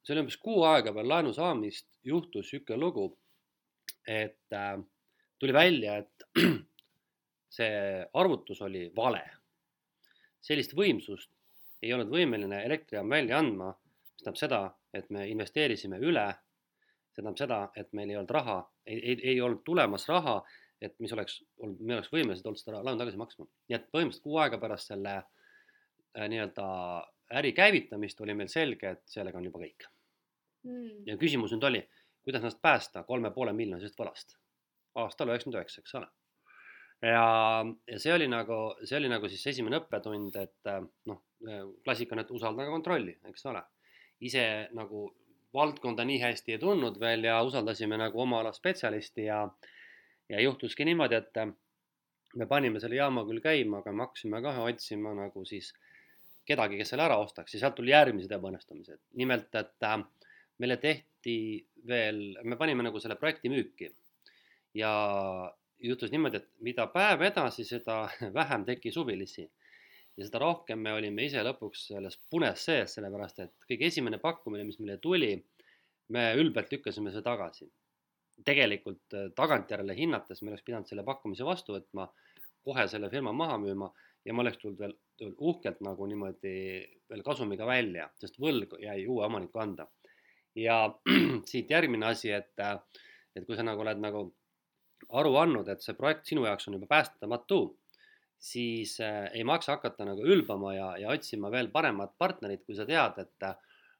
[0.03, 3.07] see oli umbes kuu aega peale laenu saamist juhtus niisugune lugu,
[4.07, 4.77] et äh,
[5.39, 6.27] tuli välja, et
[7.57, 9.23] see arvutus oli vale.
[10.41, 11.31] sellist võimsust
[11.83, 13.73] ei olnud võimeline elektrijaam välja andma
[14.27, 14.61] tähendab seda,
[14.93, 16.27] et me investeerisime üle,
[17.13, 20.41] see tähendab seda, et meil ei olnud raha, ei, ei, ei olnud tulemas raha,
[20.83, 23.47] et mis oleks olnud, me oleks võimelised olnud seda laenu tagasi maksma.
[23.69, 26.67] nii et põhimõtteliselt kuu aega pärast selle äh, nii-öelda
[27.39, 29.87] äri käivitamist oli meil selge, et sellega on juba kõik.
[30.67, 31.07] Mm..
[31.07, 31.81] ja küsimus nüüd oli,
[32.25, 34.35] kuidas ennast päästa kolme poole miljonisest võlast?
[34.97, 36.11] Aastal üheksakümmend üheksa, eks ole.
[37.05, 37.23] ja,
[37.87, 41.23] ja see oli nagu, see oli nagu siis esimene õppetund, et äh, noh,
[41.85, 43.63] klassika on, et usalda kontrolli, eks ole
[44.21, 44.43] ise
[44.77, 45.07] nagu
[45.53, 49.41] valdkonda nii hästi ei tundnud veel ja usaldasime nagu oma ala spetsialisti ja,
[50.29, 51.41] ja juhtuski niimoodi, et
[52.37, 55.71] me panime selle jaama küll käima, aga me hakkasime ka otsima nagu siis
[56.47, 58.99] kedagi, kes selle ära ostaks ja sealt tuli järgmised ebaõnnestumised.
[59.19, 59.97] nimelt, et äh,
[60.59, 61.37] meile tehti
[61.87, 63.89] veel, me panime nagu selle projekti müüki
[64.77, 64.91] ja
[65.79, 68.05] juhtus niimoodi, et mida päev edasi, seda
[68.39, 69.47] vähem tekkis huvilisi
[70.17, 74.65] ja seda rohkem me olime ise lõpuks selles punes sees, sellepärast et kõige esimene pakkumine,
[74.65, 75.35] mis meile tuli,
[76.13, 77.69] me ülbelt lükkasime see tagasi.
[78.45, 82.05] tegelikult äh, tagantjärele hinnates me oleks pidanud selle pakkumise vastu võtma,
[82.61, 83.87] kohe selle firma maha müüma
[84.25, 86.53] ja ma oleks tulnud veel, veel uhkelt nagu niimoodi
[87.09, 89.87] veel kasumiga välja, sest võlg jäi uue omaniku anda.
[90.55, 90.77] ja
[91.49, 92.77] siit järgmine asi, et, äh,
[93.35, 94.27] et kui sa nagu oled nagu
[95.17, 97.61] aru andnud, et see projekt sinu jaoks on juba päästamatu
[98.39, 102.85] siis äh, ei maksa hakata nagu ülbama ja, ja otsima veel paremat partnerit, kui sa
[102.85, 103.49] tead, et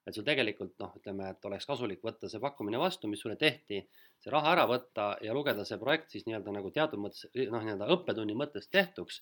[0.08, 3.82] et sul tegelikult noh, ütleme, et oleks kasulik võtta see pakkumine vastu, mis sulle tehti,
[4.24, 7.90] see raha ära võtta ja lugeda see projekt siis nii-öelda nagu teatud mõttes noh, nii-öelda
[7.98, 9.20] õppetunni mõttes tehtuks.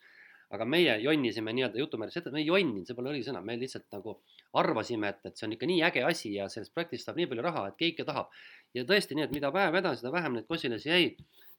[0.55, 3.87] Aga meie jonnisime nii-öelda jutumärkides ette, me ei jonninud, see pole õige sõna, me lihtsalt
[3.95, 4.17] nagu
[4.61, 7.45] arvasime, et, et see on ikka nii äge asi ja sellest projektist saab nii palju
[7.45, 8.31] raha, et keegi tahab.
[8.75, 11.09] ja tõesti nii, et mida päev edasi, seda vähem neid kosilasi jäi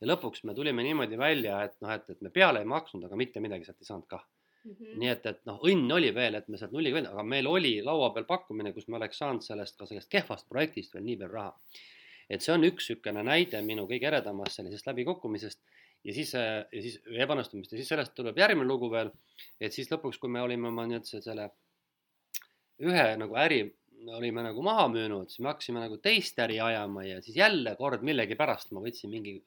[0.00, 3.16] ja lõpuks me tulime niimoodi välja, et noh, et, et me peale ei maksnud, aga
[3.16, 4.24] mitte midagi sealt ei saanud kah
[4.64, 4.72] mm.
[4.72, 4.98] -hmm.
[5.00, 7.74] nii et, et noh, õnn oli veel, et me sealt nulliga välja, aga meil oli
[7.84, 11.32] laua peal pakkumine, kus me oleks saanud sellest ka sellest kehvast projektist veel nii palju
[11.34, 11.54] raha.
[12.28, 15.60] et see on üks niisugune näide minu kõige eredamast sellisest läbikukkumisest
[16.06, 17.72] ja siis, ja siis ebaõnnestumist.
[17.74, 19.10] Ja siis sellest tuleb järgmine lugu veel,
[19.60, 21.50] et siis lõpuks, kui me olime oma nii-öelda selle
[22.86, 23.64] ühe nagu äri
[24.14, 28.04] olime nagu maha müünud, siis me hakkasime nagu teist äri ajama ja siis jälle kord
[28.06, 29.40] millegipärast ma võtsin mingi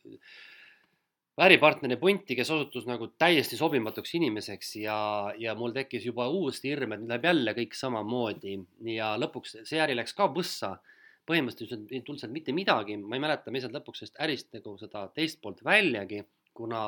[1.39, 4.97] äripartneri punti, kes osutus nagu täiesti sobimatuks inimeseks ja,
[5.39, 8.57] ja mul tekkis juba uus hirm, et läheb jälle kõik samamoodi.
[8.91, 10.77] Ja lõpuks see äri läks ka võssa.
[11.29, 14.71] põhimõtteliselt ei tulnud sealt mitte midagi, ma ei mäleta, mis sealt lõpuks sellest ärist nagu
[14.81, 16.23] seda teist poolt väljagi,
[16.59, 16.83] kuna,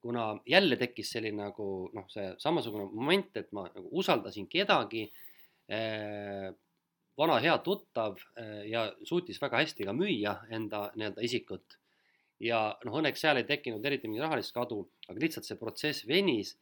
[0.00, 5.04] kuna jälle tekkis selline nagu noh, see samasugune moment, et ma nagu usaldasin kedagi
[5.68, 6.50] eh,
[7.20, 11.76] vana hea tuttav äh, ja suutis väga hästi ka müüa enda nii-öelda isikut.
[12.40, 14.78] ja noh, õnneks seal ei tekkinud eriti mingit rahalist kadu,
[15.12, 16.54] aga lihtsalt see protsess venis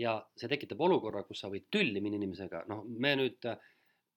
[0.00, 3.58] ja see tekitab olukorra, kus sa võid tülli minna inimesega, noh, me nüüd äh,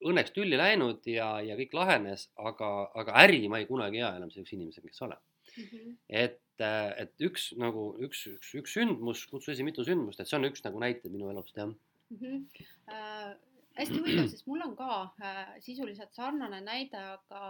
[0.08, 2.70] õnneks tülli läinud ja, ja kõik lahenes, aga,
[3.02, 5.29] aga äri ma ei kunagi aja enam sellise inimesega, kes sa oled
[5.60, 5.68] mm.
[5.70, 5.98] -hmm.
[6.08, 10.40] et, äh, et üks nagu üks, üks, üks sündmus, kutsu esi mitu sündmust, et see
[10.40, 12.18] on üks nagu näiteid minu elust jah mm.
[12.18, 12.66] -hmm.
[12.90, 13.38] Uh
[13.80, 14.90] hästi huvitav, sest mul on ka
[15.22, 17.42] äh, sisuliselt sarnane näide, aga,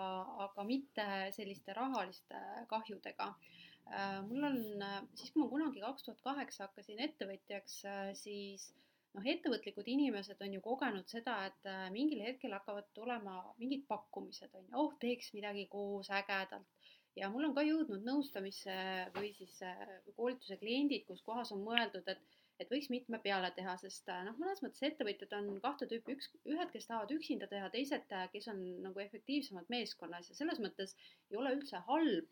[0.46, 4.20] aga mitte selliste rahaliste kahjudega äh,.
[4.28, 8.68] mul on äh,, siis kui ma kunagi kaks tuhat kaheksa hakkasin ettevõtjaks äh,, siis
[9.14, 14.52] noh, ettevõtlikud inimesed on ju kogenud seda, et äh, mingil hetkel hakkavad tulema mingid pakkumised,
[14.54, 16.68] on ju, oh, teeks midagi koos ägedalt.
[17.16, 18.74] Ja mul on ka jõudnud nõustamisse
[19.16, 19.80] või siis äh,
[20.16, 24.34] koolituse kliendid, kus kohas on mõeldud, et et võiks mitme peale teha, sest äh, noh,
[24.36, 28.50] mõnes mõttes ettevõtjad on kahte tüüpi, üks, ühed, kes tahavad üksinda teha, teised, äh, kes
[28.52, 30.28] on nagu efektiivsemad meeskonnas.
[30.28, 30.92] Ja selles mõttes
[31.30, 32.28] ei ole üldse halb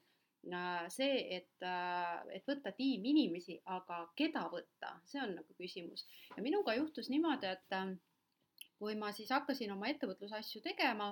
[0.95, 1.65] see, et,
[2.31, 6.05] et võtta tiim inimesi, aga keda võtta, see on nagu küsimus.
[6.37, 7.75] ja minuga juhtus niimoodi, et
[8.79, 11.11] kui ma siis hakkasin oma ettevõtlusasju tegema,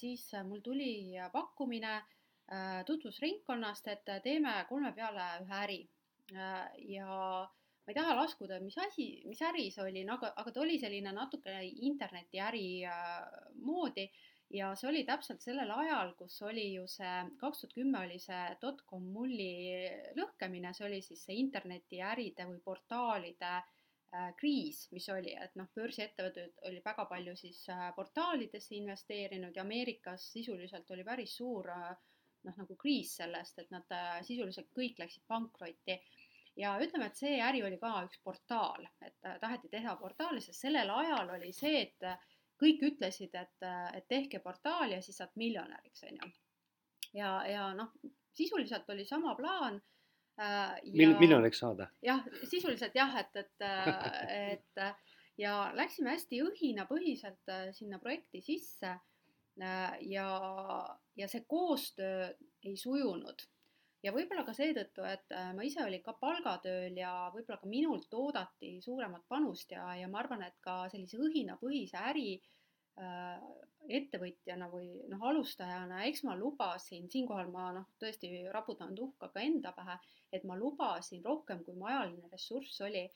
[0.00, 1.98] siis mul tuli pakkumine
[2.86, 5.80] tutvusringkonnast, et teeme kolme peale ühe äri.
[6.32, 10.60] Äh, ja ma ei taha laskuda, mis asi, mis äri see oli, aga, aga ta
[10.60, 14.04] oli selline natukene internetiäri äh, moodi
[14.52, 18.44] ja see oli täpselt sellel ajal, kus oli ju see, kaks tuhat kümme oli see
[18.60, 19.88] dotcom mulli
[20.20, 26.60] lõhkemine, see oli siis see internetiäride või portaalide äh, kriis, mis oli, et noh, börsiettevõtted
[26.68, 31.88] oli väga palju siis äh, portaalidesse investeerinud ja Ameerikas sisuliselt oli päris suur äh,
[32.46, 35.98] noh, nagu kriis sellest, et nad äh, sisuliselt kõik läksid pankrotti.
[36.58, 40.66] ja ütleme, et see äri oli ka üks portaal, et äh, taheti teha portaali, sest
[40.66, 42.18] sellel ajal oli see, et äh,
[42.58, 46.32] kõik ütlesid, et, et tehke portaal ja siis saad miljonäriks, on ju.
[47.20, 47.92] ja, ja noh,
[48.34, 49.78] sisuliselt oli sama plaan
[50.40, 50.80] äh,.
[50.90, 51.86] Mil-, miljonäriks saada?
[52.02, 53.68] jah, sisuliselt jah, et, et,
[54.34, 54.82] et
[55.38, 58.96] ja läksime hästi õhinapõhiselt sinna projekti sisse
[59.60, 60.28] ja,
[61.16, 62.28] ja see koostöö
[62.64, 63.46] ei sujunud.
[64.02, 68.12] ja võib-olla ka seetõttu, et äh, ma ise olin ka palgatööl ja võib-olla ka minult
[68.14, 72.36] oodati suuremat panust ja, ja ma arvan, et ka sellise õhinapõhise äri
[73.02, 73.40] äh,
[73.98, 79.72] ettevõtjana või noh, alustajana, eks ma lubasin, siinkohal ma noh, tõesti raputan tuhka ka enda
[79.74, 79.98] pähe,
[80.32, 83.06] et ma lubasin rohkem, kui mu ajaline ressurss oli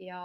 [0.00, 0.22] ja,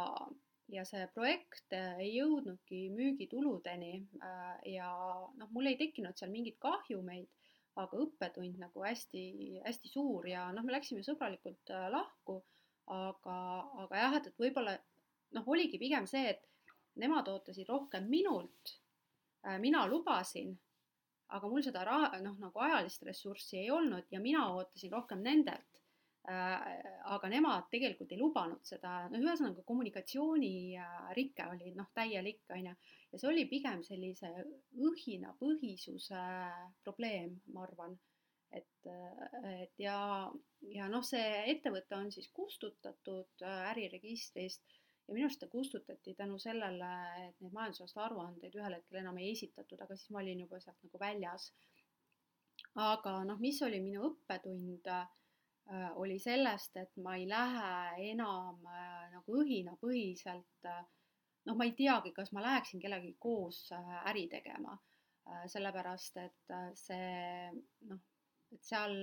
[0.74, 4.90] ja see projekt äh, ei jõudnudki müügituludeni äh, ja
[5.38, 7.30] noh, mul ei tekkinud seal mingeid kahjumeid,
[7.82, 12.40] aga õppetund nagu hästi-hästi suur ja noh, me läksime sõbralikult äh, lahku,
[12.92, 13.38] aga,
[13.86, 14.76] aga jah, et, et võib-olla
[15.38, 18.78] noh, oligi pigem see, et nemad ootasid rohkem minult,
[19.62, 20.54] mina lubasin,
[21.36, 25.85] aga mul seda raha, noh, nagu ajalist ressurssi ei olnud ja mina ootasin rohkem nendelt
[26.26, 32.74] aga nemad tegelikult ei lubanud seda, noh, ühesõnaga kommunikatsioonirike äh, oli noh, täielik, on ju,
[33.12, 34.32] ja see oli pigem sellise
[34.90, 36.24] õhinapõhisuse
[36.84, 37.98] probleem, ma arvan.
[38.56, 38.88] et,
[39.52, 39.98] et ja,
[40.72, 44.64] ja noh, see ettevõte on siis kustutatud äh, äriregistrist
[45.06, 46.92] ja minu arust ta kustutati tänu sellele,
[47.28, 50.82] et neid majandusaasta aruandeid ühel hetkel enam ei esitatud, aga siis ma olin juba sealt
[50.88, 51.52] nagu väljas.
[52.82, 55.25] aga noh, mis oli minu õppetund äh, Äh,
[55.96, 60.84] oli sellest, et ma ei lähe enam äh, nagu õhinapõhiselt, äh,
[61.50, 63.68] noh, ma ei teagi, kas ma läheksin kellegagi koos
[64.06, 64.76] äri tegema,
[65.50, 67.50] sellepärast et see
[67.90, 68.02] noh,
[68.54, 68.94] et seal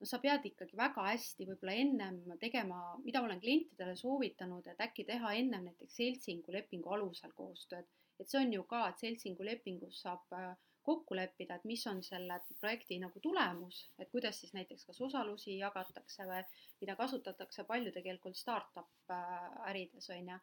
[0.00, 4.80] no sa pead ikkagi väga hästi võib-olla ennem tegema, mida ma olen klientidele soovitanud, et
[4.84, 7.88] äkki teha ennem näiteks seltsingu lepingu alusel koostööd,
[8.20, 10.52] et see on ju ka, et seltsingu lepingus saab äh,
[10.84, 15.56] kokku leppida, et mis on selle projekti nagu tulemus, et kuidas siis näiteks kas osalusi
[15.58, 16.42] jagatakse või
[16.80, 20.38] mida kasutatakse palju tegelikult startup äh, ärides on ju.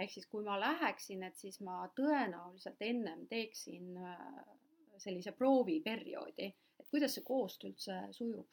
[0.00, 4.26] ehk siis, kui ma läheksin, et siis ma tõenäoliselt ennem teeksin äh,
[4.98, 8.46] sellise prooviperioodi, et kuidas see koostöö üldse sujub.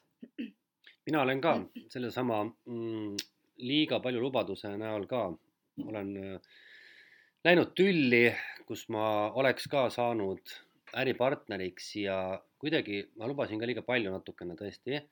[1.06, 3.16] mina olen ka sellesama mm,
[3.58, 5.26] liiga palju lubaduse näol ka
[5.86, 6.40] olen äh,
[7.44, 8.24] läinud tülli,
[8.66, 10.56] kus ma oleks ka saanud
[10.96, 12.18] äripartneriks ja
[12.58, 15.02] kuidagi ma lubasin ka liiga palju natukene tõesti.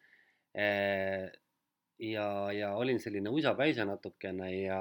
[1.98, 4.80] ja, ja olin selline uisapäise natukene ja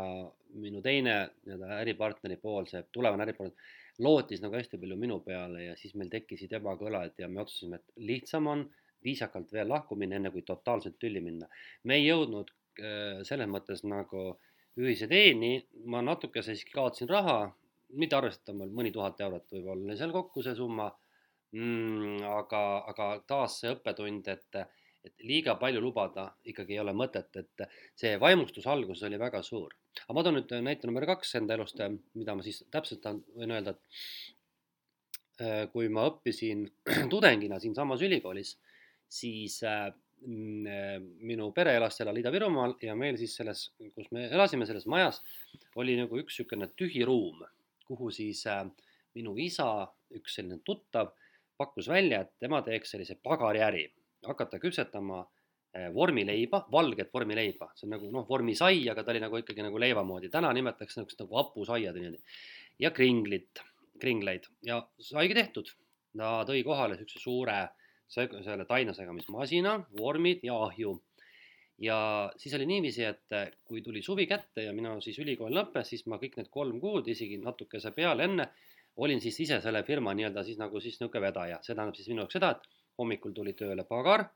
[0.55, 5.75] minu teine nii-öelda äripartneri pool, see tulevane äripartner, lootis nagu hästi palju minu peale ja
[5.79, 8.65] siis meil tekkisid ebakõlad ja me otsustasime, et lihtsam on
[9.05, 11.47] viisakalt veel lahku minna, enne kui totaalselt tülli minna.
[11.83, 14.33] me ei jõudnud äh, selles mõttes nagu
[14.75, 17.37] ühise teeni, ma natukese siiski kaotasin raha,
[17.93, 20.89] mitte arvestatav, mõni tuhat eurot võib-olla oli seal kokku see summa
[21.55, 22.23] mm,.
[22.29, 24.61] aga, aga taas see õppetund, et,
[25.05, 27.65] et liiga palju lubada ikkagi ei ole mõtet, et
[27.97, 29.75] see vaimustus alguses oli väga suur.
[30.05, 31.81] aga ma toon nüüd näite number kaks enda elust,
[32.17, 36.65] mida ma siis täpselt võin öelda, et äh, kui ma õppisin
[37.13, 38.55] tudengina siinsamas ülikoolis,
[39.07, 39.87] siis äh,
[40.25, 45.21] mm, minu pere elas seal Ida-Virumaal ja meil siis selles, kus me elasime, selles majas,
[45.79, 47.45] oli nagu üks niisugune tühi ruum
[47.87, 48.65] kuhu siis äh,
[49.15, 49.69] minu isa,
[50.15, 51.13] üks selline tuttav,
[51.57, 53.85] pakkus välja, et tema teeks sellise pagariäri,
[54.27, 59.39] hakata küpsetama äh, vormileiba, valget vormileiba, see on nagu noh, vormisai, aga ta oli nagu
[59.39, 62.37] ikkagi nagu leiva moodi, täna nimetatakse niisugust nagu hapusaiad niimoodi.
[62.79, 63.63] ja kringlit,
[64.01, 65.71] kringleid ja saigi tehtud.
[66.17, 67.59] ta tõi kohale niisuguse suure
[68.07, 70.99] selle tainesegamismasina, vormid ja ahju.
[71.81, 71.97] Ja
[72.37, 76.05] siis oli niiviisi, et äh, kui tuli suvi kätte ja minu siis ülikool lõppes, siis
[76.07, 78.47] ma kõik need kolm kuud, isegi natukese peale enne,
[78.95, 82.23] olin siis ise selle firma nii-öelda siis nagu siis niisugune vedaja, see tähendab siis minu
[82.23, 84.29] jaoks seda, et hommikul tuli tööle pagar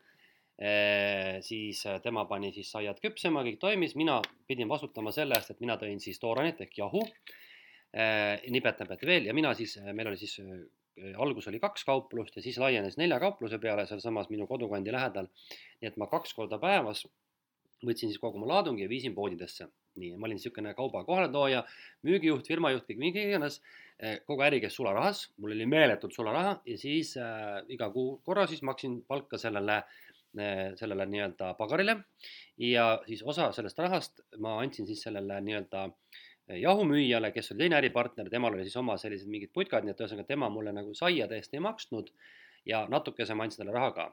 [0.59, 5.53] Eh, siis eh, tema pani siis saiad küpsema, kõik toimis, mina pidin vastutama selle eest,
[5.53, 7.05] et mina tõin siis toorainet ehk jahu,
[8.53, 9.29] nipet-näpet veel.
[9.29, 10.35] Ja mina siis, meil oli siis,
[11.17, 15.31] algus oli kaks kauplust ja siis laienes nelja kaupluse peale sealsamas minu kodukandi lähedal.
[15.79, 17.05] nii et ma kaks korda päevas
[17.85, 19.69] võtsin siis kogu oma laadungi ja viisin poodidesse.
[19.99, 21.63] nii, ma olin niisugune kauba kohaletooja,
[22.07, 23.57] müügijuht, firmajuht, kõik mingi iganes,
[24.23, 28.61] kogu äri käis sularahas, mul oli meeletult sularaha ja siis äh, iga kuu korra siis
[28.63, 31.95] maksin palka sellele äh, Eh, sellele nii-öelda pagarile
[32.61, 37.79] ja siis osa sellest rahast ma andsin siis sellele nii-öelda eh, jahumüüjale, kes oli teine
[37.79, 41.39] äripartner, temal oli siis oma sellised mingid putkad, nii et ühesõnaga tema mulle nagu saiade
[41.41, 42.13] eest ei maksnud
[42.69, 44.05] ja natukese ma andsin talle raha ka.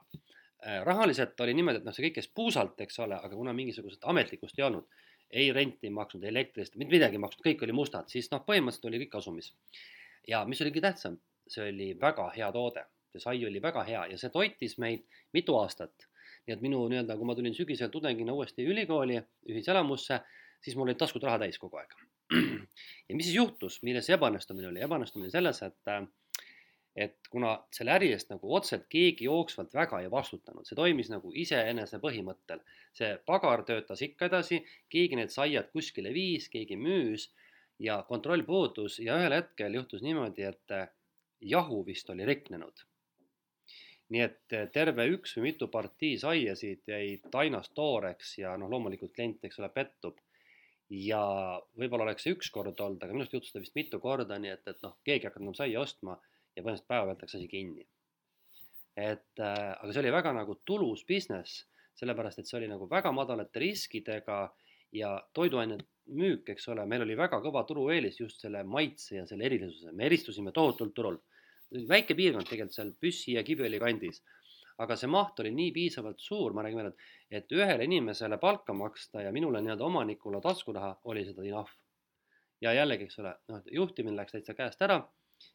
[0.65, 4.07] Eh, rahaliselt oli niimoodi, et noh, see kõik käis puusalt, eks ole, aga kuna mingisugust
[4.09, 4.87] ametlikkust ei olnud,
[5.29, 9.13] ei renti maksnud, elektrist, mitte midagi maksnud, kõik oli mustad, siis noh, põhimõtteliselt oli kõik
[9.19, 9.53] kasumis.
[10.27, 12.83] ja mis oli kõige tähtsam, see oli väga hea toode
[13.17, 16.07] see sai oli väga hea ja see toitis meid mitu aastat.
[16.47, 19.17] nii et minu nii-öelda, kui ma tulin sügisel tudengina uuesti ülikooli
[19.51, 20.21] ühiselamusse,
[20.63, 21.91] siis mul olid taskud raha täis kogu aeg.
[23.09, 25.91] ja mis siis juhtus, milles see ebaõnnestumine oli, ebaõnnestumine selles, et
[26.97, 31.31] et kuna selle äri eest nagu otseselt keegi jooksvalt väga ei vastutanud, see toimis nagu
[31.45, 32.63] iseenese põhimõttel.
[32.97, 37.29] see pagar töötas ikka edasi, keegi need saiad kuskile viis, keegi müüs
[37.79, 40.77] ja kontroll puudus ja ühel hetkel juhtus niimoodi, et
[41.41, 42.87] jahu vist oli riknenud
[44.13, 49.13] nii et eh, terve üks või mitu partii saiasid jäid tainast tooreks ja noh, loomulikult
[49.15, 50.17] klient, eks ole, pettub.
[50.89, 51.19] ja
[51.75, 54.53] võib-olla oleks see üks kord olnud, aga minu arust juhtus seda vist mitu korda, nii
[54.53, 56.15] et, et noh, keegi ei hakanud enam saia ostma
[56.57, 57.87] ja põhimõtteliselt päeva pealt läks asi kinni.
[58.97, 61.61] et äh, aga see oli väga nagu tulus business,
[61.99, 64.39] sellepärast et see oli nagu väga madalate riskidega
[64.97, 65.83] ja toiduained
[66.17, 70.07] müük, eks ole, meil oli väga kõva turueelis just selle maitse ja selle erilisuse, me
[70.07, 71.19] eristusime tohutult turul
[71.89, 74.23] väike piirkond tegelikult seal Püssi ja Kiviõli kandis.
[74.77, 77.05] aga see maht oli nii piisavalt suur, ma räägin veel, et,
[77.39, 81.71] et ühele inimesele palka maksta ja minule nii-öelda omanikule taskuraha oli seda enough.
[82.61, 85.01] ja jällegi, eks ole, noh, juhtimine läks täitsa käest ära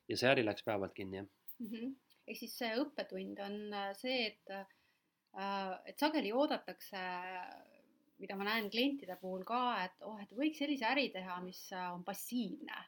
[0.08, 1.28] ja see äri läks päevalt kinni, jah.
[1.58, 1.92] Mm -hmm..
[2.26, 4.66] ehk siis see õppetund on äh, see, et äh,
[5.88, 7.00] et sageli oodatakse
[8.22, 11.88] mida ma näen klientide puhul ka, et oh, et võiks sellise äri teha, mis äh,
[11.94, 12.84] on passiivne.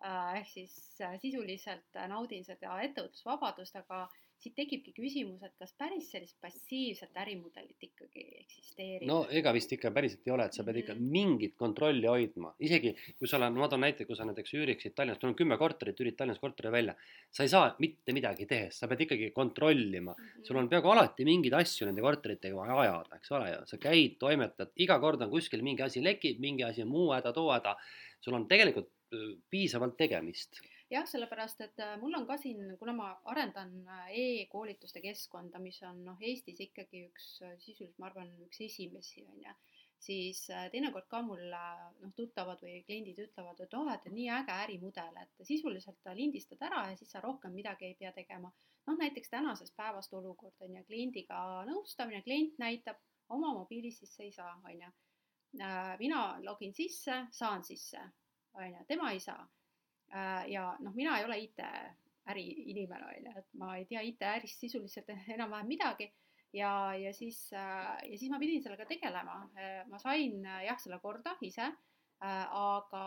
[0.00, 4.06] Äh, ehk siis äh, sisuliselt äh, naudin seda ettevõtlusvabadust, aga
[4.40, 9.06] siit tekibki küsimus, et kas päris sellist passiivset ärimudelit ikkagi eksisteerib?
[9.08, 11.10] no ega vist ikka päriselt ei ole, et sa pead ikka mhm.
[11.16, 15.20] mingit kontrolli hoidma, isegi kui sa oled, ma toon näite, kui sa näiteks üüriksid Tallinnas,
[15.20, 16.96] sul on kümme korterit, üürid Tallinnas korteri välja,
[17.30, 20.46] sa ei saa mitte midagi tehes, sa pead ikkagi kontrollima mm, -hmm.
[20.48, 24.16] sul on peaaegu alati mingeid asju nende korteritega vaja ajada, eks ole ju, sa käid,
[24.18, 27.76] toimetad, iga kord on kuskil mingi asi lekib, mingi asi on muu häda, too häda,
[28.20, 28.88] sul on tegelikult
[29.50, 30.60] piisavalt tegemist.
[30.90, 35.78] Jah, sellepärast et äh, mul on ka siin, kuna ma arendan äh, e-koolituste keskkonda, mis
[35.86, 39.54] on noh, Eestis ikkagi üks äh, sisuliselt, ma arvan, üks esimesi on ju,
[40.00, 45.20] siis teinekord ka mul noh, tuttavad või kliendid ütlevad, et oh, et nii äge ärimudel,
[45.22, 48.52] et sisuliselt lindistad ära ja siis sa rohkem midagi ei pea tegema.
[48.88, 52.98] noh, näiteks tänasest päevast olukord on ju, kliendiga nõustamine, klient näitab
[53.28, 54.90] oma mobiili sisse ei saa, on ju.
[56.00, 58.00] mina login sisse, saan sisse
[58.54, 59.46] on ju, tema ei saa.
[60.10, 64.64] Äh, ja noh, mina ei ole IT-äri inimene, on ju, et ma ei tea IT-ärist
[64.64, 66.08] sisuliselt enam-vähem midagi
[66.56, 69.36] ja, ja siis, äh, ja siis ma pidin sellega tegelema.
[69.54, 71.70] Äh, ma sain jah, selle korda ise,
[72.20, 73.02] aga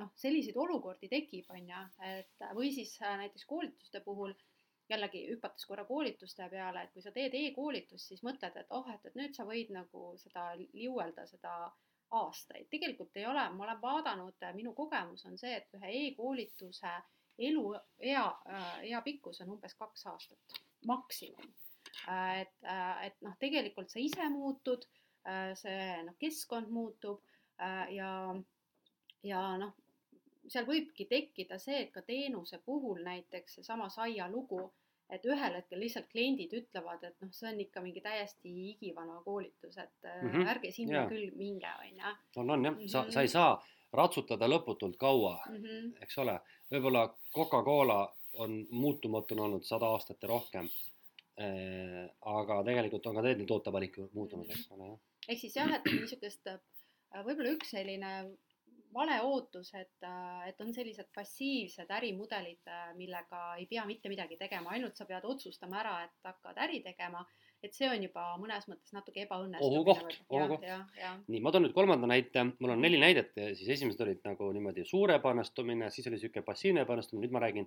[0.00, 4.32] noh, selliseid olukordi tekib, on ju, et või siis näiteks koolituste puhul
[4.88, 9.04] jällegi hüpates korra koolituste peale, et kui sa teed e-koolitust, siis mõtled, et oh, et,
[9.04, 13.80] et nüüd sa võid nagu seda liuelda, seda äh, aastaid, tegelikult ei ole, ma olen
[13.82, 16.92] vaadanud, minu kogemus on see, et ühe e-koolituse
[17.48, 18.26] eluea,
[18.82, 21.50] ea pikkus on umbes kaks aastat, maksimum.
[22.40, 22.54] et,
[23.04, 24.86] et noh, tegelikult sa ise muutud,
[25.60, 27.20] see noh, keskkond muutub
[27.92, 28.10] ja,
[29.26, 29.74] ja noh,
[30.48, 34.62] seal võibki tekkida see, et ka teenuse puhul näiteks seesama Saia lugu
[35.10, 39.78] et ühel hetkel lihtsalt kliendid ütlevad, et noh, see on ikka mingi täiesti igivana koolitus,
[39.78, 40.50] et mm -hmm.
[40.52, 41.08] ärge sinna yeah.
[41.08, 42.14] küll minge, on ju.
[42.36, 42.88] on, on jah mm, -hmm.
[42.88, 45.92] sa, sa ei saa ratsutada lõputult kaua mm, -hmm.
[46.02, 50.68] eks ole, võib-olla Coca-Cola on muutumatuna olnud sada aastat ja rohkem
[51.40, 52.10] äh,.
[52.20, 54.98] aga tegelikult on ka nende tootevalik muutunud, eks ole, jah.
[55.28, 56.60] ehk siis jah, et niisugust äh,
[57.24, 58.12] võib-olla üks selline
[58.94, 60.06] vale ootus, et,
[60.46, 65.80] et on sellised passiivsed ärimudelid, millega ei pea mitte midagi tegema, ainult sa pead otsustama
[65.82, 67.24] ära, et hakkad äri tegema
[67.62, 69.80] et see on juba mõnes mõttes natuke ebaõnnestumine.
[69.80, 70.66] ohukoht, ohukoht.
[71.26, 74.84] nii, ma toon nüüd kolmanda näite, mul on neli näidet siis esimesed olid nagu niimoodi
[74.86, 77.66] suur ebaõnnestumine, siis oli niisugune passiivne ebaõnnestumine, nüüd ma räägin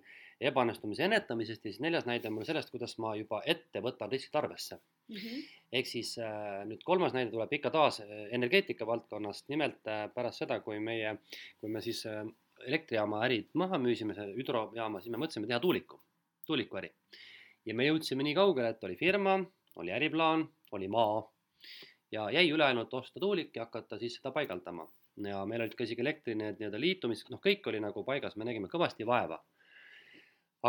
[0.51, 4.39] ebaõnnestumise ennetamisest ja siis neljas näide on mul sellest, kuidas ma juba ette võtan riskid
[4.39, 5.15] arvesse mm.
[5.15, 5.43] -hmm.
[5.79, 10.45] ehk siis äh, nüüd kolmas näide tuleb ikka taas äh, energeetika valdkonnast, nimelt äh, pärast
[10.45, 11.17] seda, kui meie,
[11.59, 12.05] kui me siis
[12.67, 15.99] elektrijaama ärid maha müüsime, selle hüdrojaama, siis me mõtlesime teha tuuliku,
[16.45, 16.93] tuulikuäri.
[17.65, 19.39] ja me jõudsime nii kaugele, et oli firma
[19.75, 21.21] oli äriplaan, oli maa
[22.11, 24.87] ja jäi üle ainult osta tuulik ja hakata siis seda paigaldama.
[25.27, 28.47] ja meil olid ka isegi elektri need nii-öelda liitumis, noh, kõik oli nagu paigas, me
[28.47, 29.39] nägime kõvasti vaeva.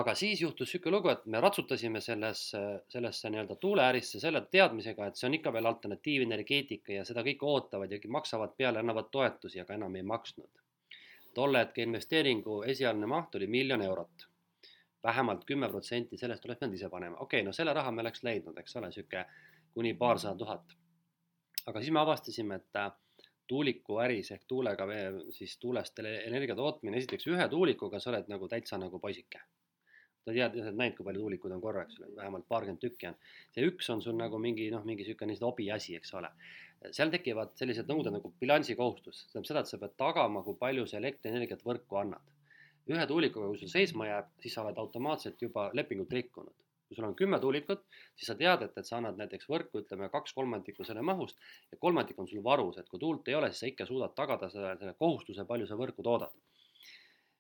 [0.01, 5.21] aga siis juhtus niisugune lugu, et me ratsutasime sellesse, sellesse nii-öelda tuuleärisse selle teadmisega, et
[5.21, 9.75] see on ikka veel alternatiivenergeetika ja seda kõik ootavad ja maksavad peale, annavad toetusi, aga
[9.81, 10.51] enam ei maksnud.
[11.35, 14.32] tolle hetke investeeringu esialgne maht oli miljon eurot
[15.05, 18.23] vähemalt kümme protsenti sellest oleks pidanud ise panema, okei okay,, no selle raha me oleks
[18.27, 19.25] leidnud, eks ole, niisugune
[19.75, 20.77] kuni paarsada tuhat.
[21.67, 22.93] aga siis me avastasime, et äh,
[23.47, 24.87] tuulikuäris ehk tuulega
[25.31, 29.43] siis tuulest energia tootmine, esiteks ühe tuulikuga sa oled nagu täitsa nagu poisike.
[30.23, 33.09] sa tead, sa oled näinud, kui palju tuulikuid on korra, eks ole, vähemalt paarkümmend tükki
[33.11, 33.17] on.
[33.55, 36.31] see üks on sul nagu mingi noh, mingi niisugune lihtsalt hobi asi, eks ole.
[36.91, 41.03] seal tekivad sellised nõuded nagu bilansikohustus, tähendab seda, et sa pead tagama, kui palju sa
[41.03, 42.32] elektrienergiat võrku annad
[42.91, 46.55] ühe tuulikuga, kui sul seisma jääb, siis sa oled automaatselt juba lepingut rikkunud.
[46.89, 47.87] kui sul on kümme tuulikut,
[48.21, 51.39] siis sa tead, et, et sa annad näiteks võrku, ütleme kaks kolmandikku selle mahust
[51.73, 54.51] ja kolmandik on sul varus, et kui tuult ei ole, siis sa ikka suudad tagada
[54.53, 56.35] selle, selle kohustuse, palju sa võrku toodad.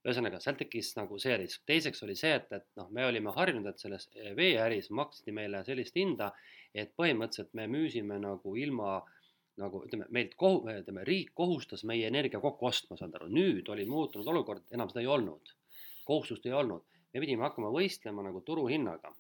[0.07, 3.69] ühesõnaga, sealt tekkis nagu see risk, teiseks oli see, et, et noh, me olime harjunud,
[3.69, 6.33] et selles veeäris maksti meile sellist hinda,
[6.75, 9.22] et põhimõtteliselt me müüsime nagu ilma äh,
[9.61, 13.85] nagu ütleme, meilt kohu-, ütleme, riik kohustas meie energia kokku ostma, saad aru, nüüd oli
[13.89, 15.57] muutunud olukord, enam seda ei olnud.
[16.03, 16.83] kohustust ei olnud,
[17.15, 19.13] me pidime hakkama võistlema nagu turuhinnaga.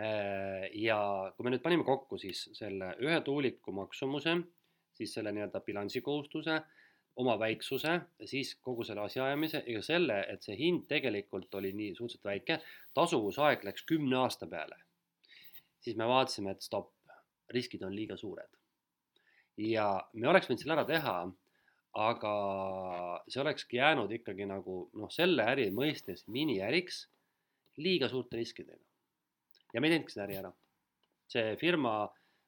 [0.00, 0.98] Äh, ja
[1.36, 4.36] kui me nüüd panime kokku siis selle ühe tuuliku maksumuse,
[4.96, 6.56] siis selle nii-öelda bilansikohustuse,
[7.20, 7.94] oma väiksuse,
[8.28, 12.58] siis kogu selle asjaajamise ja selle, et see hind tegelikult oli nii suhteliselt väike,
[12.96, 14.76] tasuvusaeg läks kümne aasta peale,
[15.80, 16.92] siis me vaatasime, et stopp,
[17.52, 18.52] riskid on liiga suured
[19.56, 21.16] ja me oleks võinud selle ära teha,
[21.96, 22.32] aga
[23.28, 27.06] see olekski jäänud ikkagi nagu noh, selle äri mõistes miniäriks
[27.80, 28.82] liiga suurte riskidega.
[29.72, 30.52] ja me ei teinudki seda äri ära.
[31.28, 31.94] see firma,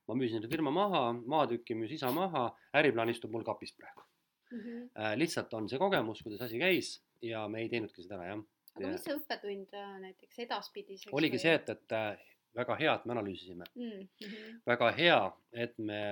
[0.07, 4.05] ma müüsin selle firma maha, maatüki müüs isa maha, äriplaan istub mul kapis praegu
[4.51, 4.61] mm.
[4.61, 5.19] -hmm.
[5.19, 8.45] lihtsalt on see kogemus, kuidas asi käis ja me ei teinudki seda ära, jah.
[8.77, 11.43] aga mis see õppetund äh, näiteks edaspidiseks oligi või?
[11.43, 14.09] see, et, et äh, väga hea, et me analüüsisime mm.
[14.23, 14.61] -hmm.
[14.67, 15.21] väga hea,
[15.53, 16.03] et me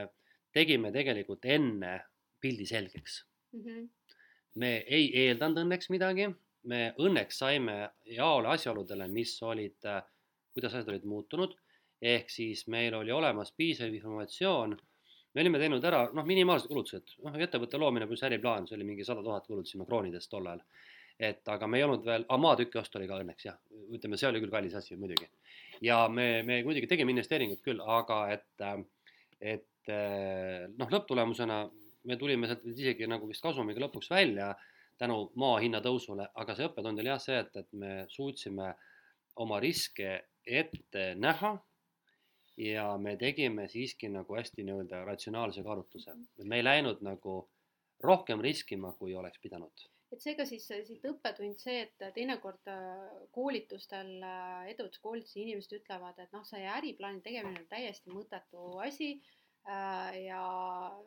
[0.56, 1.92] tegime tegelikult enne
[2.40, 3.20] pildi selgeks
[3.52, 3.60] mm.
[3.60, 3.86] -hmm.
[4.62, 6.28] me ei eeldanud õnneks midagi,
[6.70, 7.76] me õnneks saime
[8.16, 10.02] jaole asjaoludele, mis olid, äh,
[10.56, 11.54] kuidas asjad olid muutunud,
[12.02, 14.76] ehk siis meil oli olemas piisav informatsioon,
[15.34, 19.04] me olime teinud ära noh, minimaalsed kulutused, noh ettevõtte loomine pluss äriplaan, see oli mingi
[19.04, 20.64] sada tuhat kulutasime kroonidest tol ajal.
[21.18, 23.56] et aga me ei olnud veel, aa maatüki ost oli ka õnneks jah,
[23.96, 25.28] ütleme, see oli küll kallis asi muidugi.
[25.80, 28.82] ja me, me muidugi tegime investeeringut küll, aga et, äh,
[29.86, 31.60] et Eh, noh, lõpptulemusena
[32.10, 34.50] me tulime sealt isegi nagu vist kasumiga lõpuks välja
[34.98, 38.72] tänu maa hinna tõusule, aga see õppetund oli jah see, et, et me suutsime
[39.42, 40.08] oma riske
[40.42, 41.52] ette näha
[42.58, 46.14] ja me tegime siiski nagu hästi nii-öelda ratsionaalse kaalutluse.
[46.42, 47.36] me ei läinud nagu
[48.02, 49.86] rohkem riskima, kui oleks pidanud.
[50.14, 56.32] Et seega siis siit õppetund see, et teinekord äh, koolitustel, äh, edutuskoolitusel inimesed ütlevad, et
[56.32, 59.16] noh, see äriplaani tegemine on täiesti mõttetu asi
[59.66, 60.42] ja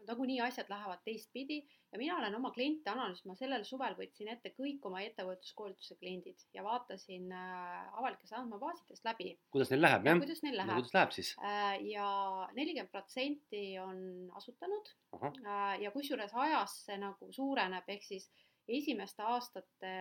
[0.08, 4.52] nagunii asjad lähevad teistpidi ja mina olen oma kliente analüüsinud, ma sellel suvel võtsin ette
[4.58, 9.32] kõik oma ettevõtluskoolituse kliendid ja vaatasin äh, avalikest andmebaasidest läbi.
[9.54, 10.20] kuidas neil läheb, jah?
[10.22, 10.82] kuidas neil läheb no,.
[10.82, 11.32] kuidas läheb siis?
[11.40, 12.10] Äh, ja
[12.58, 14.04] nelikümmend protsenti on
[14.38, 15.34] asutanud Aha.
[15.82, 18.30] ja kusjuures ajas see nagu suureneb, ehk siis
[18.70, 19.94] esimeste aastate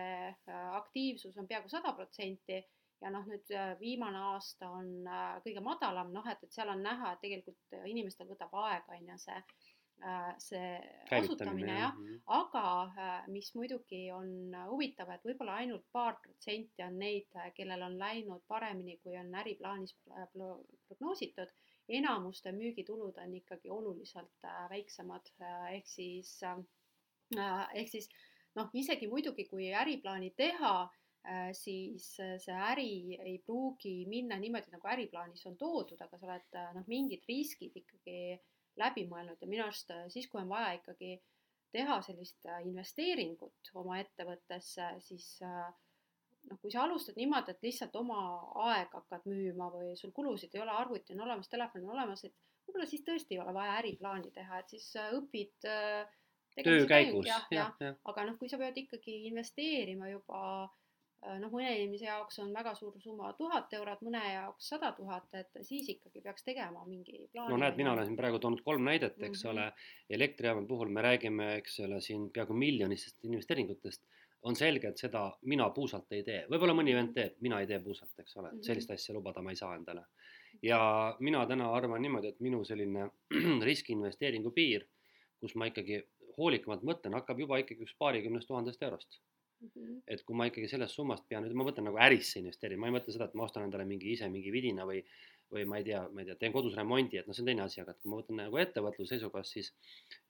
[0.77, 2.59] aktiivsus on peaaegu sada protsenti
[3.01, 6.83] ja noh, nüüd äh, viimane aasta on äh, kõige madalam, noh et, et seal on
[6.83, 9.41] näha, et tegelikult äh, inimestel võtab aega, on ju, see,
[10.39, 10.67] see
[11.17, 12.21] asutamine jah, mhm.
[12.31, 17.27] aga mis muidugi on huvitav, et võib-olla ainult paar protsenti on neid,
[17.57, 21.51] kellel on läinud paremini, kui on äriplaanis prognoositud,
[21.99, 25.33] enamuste müügitulud on ikkagi oluliselt väiksemad,
[25.73, 26.37] ehk siis,
[27.35, 28.07] ehk siis
[28.55, 30.73] noh, isegi muidugi, kui äriplaani teha
[31.53, 36.55] siis äh, see äri ei pruugi minna niimoodi, nagu äriplaanis on toodud, aga sa oled
[36.55, 38.37] äh, noh, mingid riskid ikkagi
[38.79, 41.17] läbi mõelnud ja minu arust siis, kui on vaja ikkagi
[41.75, 45.67] teha sellist äh, investeeringut oma ettevõttesse, siis äh,
[46.49, 48.21] noh, kui sa alustad niimoodi, et lihtsalt oma
[48.69, 52.35] aega hakkad müüma või sul kulusid ei ole, arvuti on olemas, telefon on olemas, et
[52.65, 55.69] võib-olla siis tõesti ei ole vaja äriplaani teha, et siis äh, õpid
[56.63, 57.91] töö käigus, jah, jah ja.
[57.91, 60.78] ja., aga noh, kui sa pead ikkagi investeerima juba Äh,
[61.21, 65.59] noh, mõne inimese jaoks on väga suur summa tuhat eurot, mõne jaoks sada tuhat, et
[65.67, 67.51] siis ikkagi peaks tegema mingi plaani.
[67.51, 69.51] no näed, mina olen siin praegu toonud kolm näidet, eks mm -hmm.
[69.51, 74.03] ole, elektrijaama puhul me räägime, eks ole, siin peaaegu miljonistest investeeringutest.
[74.41, 77.79] on selge, et seda mina puusalt ei tee, võib-olla mõni vend teeb, mina ei tee
[77.83, 78.63] puusalt, eks ole mm, -hmm.
[78.63, 80.05] sellist asja lubada ma ei saa endale.
[80.63, 83.09] ja mina täna arvan niimoodi, et minu selline
[83.69, 84.87] riskiinvesteeringu piir,
[85.39, 86.03] kus ma ikkagi
[86.37, 89.19] hoolikamalt mõtlen, hakkab juba ikkagi üks paarikümnest tuhandest eurost
[89.61, 89.95] Mm -hmm.
[90.07, 92.95] et kui ma ikkagi sellest summast pean, nüüd ma mõtlen nagu ärisse investeerima, ma ei
[92.95, 95.01] mõtle seda, et ma ostan endale mingi ise mingi vidina või,
[95.51, 97.65] või ma ei tea, ma ei tea, teen kodus remondi, et noh, see on teine
[97.65, 99.71] asi, aga et kui ma võtan nagu ettevõtluse seisukohast, siis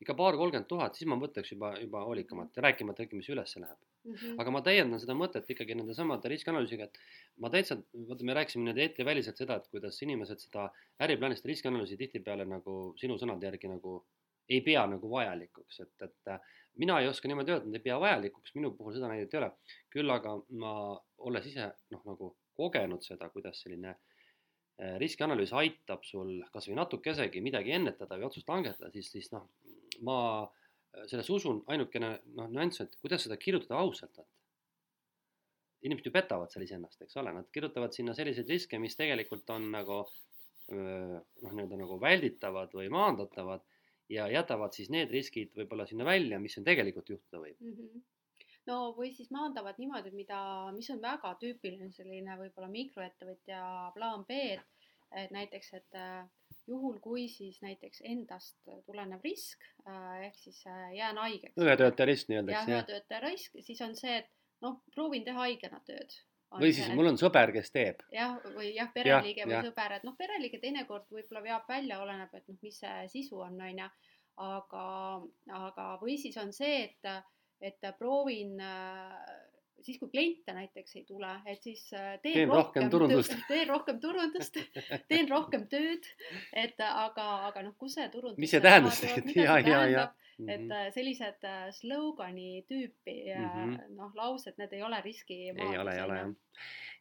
[0.01, 3.77] ikka paar-kolmkümmend tuhat, siis ma mõtleks juba, juba hoolikamalt ja rääkimata kõike, mis üles läheb
[3.77, 4.13] mm.
[4.15, 4.39] -hmm.
[4.41, 7.01] aga ma täiendan seda mõtet ikkagi nende samade riskianalüüsiga, et
[7.37, 10.69] ma täitsa, vaata, me rääkisime nüüd eetriväliselt seda, et kuidas inimesed seda
[11.05, 13.99] äriplaanist riskianalüüsi tihtipeale nagu sinu sõnade järgi nagu
[14.49, 16.31] ei pea nagu vajalikuks, et, et
[16.79, 19.49] mina ei oska niimoodi öelda, et ei pea vajalikuks, minu puhul seda näidet ei ole.
[19.93, 20.73] küll aga ma,
[21.29, 27.75] olles ise noh, nagu kogenud seda, kuidas selline äh, riskianalüüs aitab sul kasvõi natukesegi midagi
[27.75, 29.49] ennetada või otsust langetada, siis, siis noh,
[30.07, 36.15] ma äh, selles usun, ainukene noh, nüanss, et kuidas seda kirjutada ausalt, et inimesed ju
[36.15, 40.01] petavad seal iseennast, eks ole, nad kirjutavad sinna selliseid riske, mis tegelikult on nagu
[40.69, 43.63] noh, nii-öelda nagu välditavad või maandatavad
[44.09, 47.75] ja jätavad siis need riskid võib-olla sinna välja, mis on tegelikult juhtuda võib mm.
[47.75, 48.07] -hmm
[48.69, 50.39] no või siis maandavad niimoodi, mida,
[50.75, 53.61] mis on väga tüüpiline selline võib-olla mikroettevõtja
[53.95, 54.89] plaan B, et,
[55.23, 56.27] et näiteks, et äh,
[56.69, 61.57] juhul, kui siis näiteks endast tulenev risk äh, ehk siis äh, jään haigeks.
[61.57, 62.57] ühetöötaja risk nii-öelda.
[62.57, 64.29] jah, ühetöötaja risk, siis on see, et
[64.65, 66.19] noh, proovin teha haigena tööd
[66.57, 68.05] või siis mul on sõber, kes teeb.
[68.13, 69.65] jah, või jah, pereliige ja, või ja.
[69.67, 73.59] sõber, et noh, pereliige teinekord võib-olla veab välja, oleneb, et noh, mis see sisu on,
[73.61, 73.89] on ju.
[74.47, 74.87] aga,
[75.59, 77.13] aga, või siis on see, et,
[77.61, 78.57] et proovin
[79.83, 83.99] siis, kui kliente näiteks ei tule, et siis teen, teen rohkem, rohkem turundust, teen rohkem
[83.99, 84.57] turundust,
[85.11, 86.07] teen rohkem tööd,
[86.53, 88.41] et aga, aga noh, kus see turundus.
[88.41, 90.51] mis see tähendas, et ja, ja, ja Mm -hmm.
[90.53, 90.71] et mhm.
[90.71, 93.95] äh, sellised äh, slogani tüüpi mm -hmm.
[93.95, 95.39] noh, laused, need ei ole riski.
[95.49, 96.35] ei ole, ei ole jah.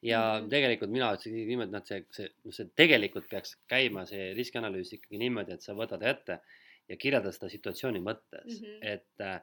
[0.02, 0.50] ja mm -hmm.
[0.50, 5.54] tegelikult mina ütleksin niimoodi, noh, see, see, see tegelikult peaks käima, see riskianalüüs ikkagi niimoodi,
[5.54, 6.40] et sa võtad ette
[6.88, 8.78] ja kirjeldad seda situatsiooni mõttes mm, -hmm.
[8.82, 9.40] et äh,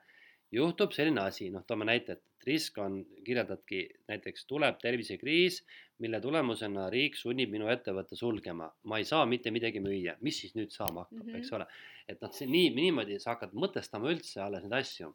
[0.56, 5.62] juhtub selline asi, noh, toome näite, et risk on, kirjeldadki näiteks tuleb tervisekriis,
[6.03, 10.56] mille tulemusena riik sunnib minu ettevõtte sulgema, ma ei saa mitte midagi müüa, mis siis
[10.58, 11.41] nüüd saama hakkab mm, -hmm.
[11.41, 11.68] eks ole.
[12.08, 15.14] et noh, see nii, niimoodi sa hakkad mõtestama üldse alles neid asju.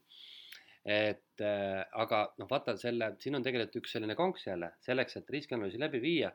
[0.84, 5.30] et äh, aga noh, vaata selle, siin on tegelikult üks selline konks jälle, selleks, et
[5.30, 6.32] riskianalüüsi läbi viia,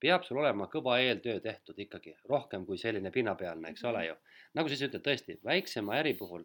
[0.00, 3.98] peab sul olema kõva eeltöö tehtud ikkagi rohkem kui selline pinnapealne, eks mm -hmm.
[3.98, 4.16] ole ju.
[4.54, 6.44] nagu sa ise ütled, tõesti väiksema äri puhul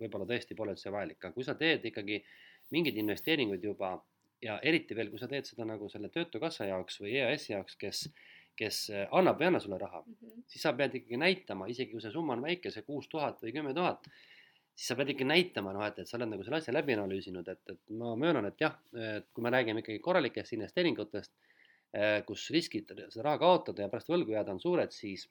[0.00, 2.20] võib-olla tõesti pole üldse vajalik, aga kui sa teed ikkagi
[2.74, 3.94] mingeid investeeringuid juba
[4.42, 8.02] ja eriti veel, kui sa teed seda nagu selle Töötukassa jaoks või EAS-i jaoks, kes,
[8.58, 10.44] kes äh, annab või ei anna sulle raha mm, -hmm.
[10.48, 13.52] siis sa pead ikkagi näitama, isegi kui see summa on väike, see kuus tuhat või
[13.56, 14.08] kümme tuhat,
[14.74, 17.48] siis sa pead ikka näitama, noh, et, et sa oled nagu selle asja läbi analüüsinud,
[17.52, 21.34] et, et ma möönan, et jah, et kui me räägime ikkagi korralikest investeeringutest,
[21.96, 25.28] äh, kus riskid seda raha kaotada ja pärast võlgu jääda on suured, siis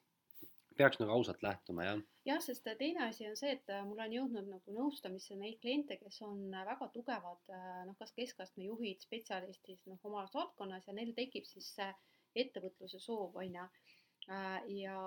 [0.80, 2.02] peaks nagu ausalt lähtuma, jah.
[2.28, 5.98] jah, sest teine asi on see, et äh, mul on jõudnud nagu nõustamisse neid kliente,
[6.00, 10.96] kes on äh, väga tugevad äh, noh, kas keskastme juhid, spetsialistid noh, omas valdkonnas ja
[10.96, 11.90] neil tekib siis see
[12.40, 13.66] ettevõtluse soov, on ju.
[14.78, 14.98] ja,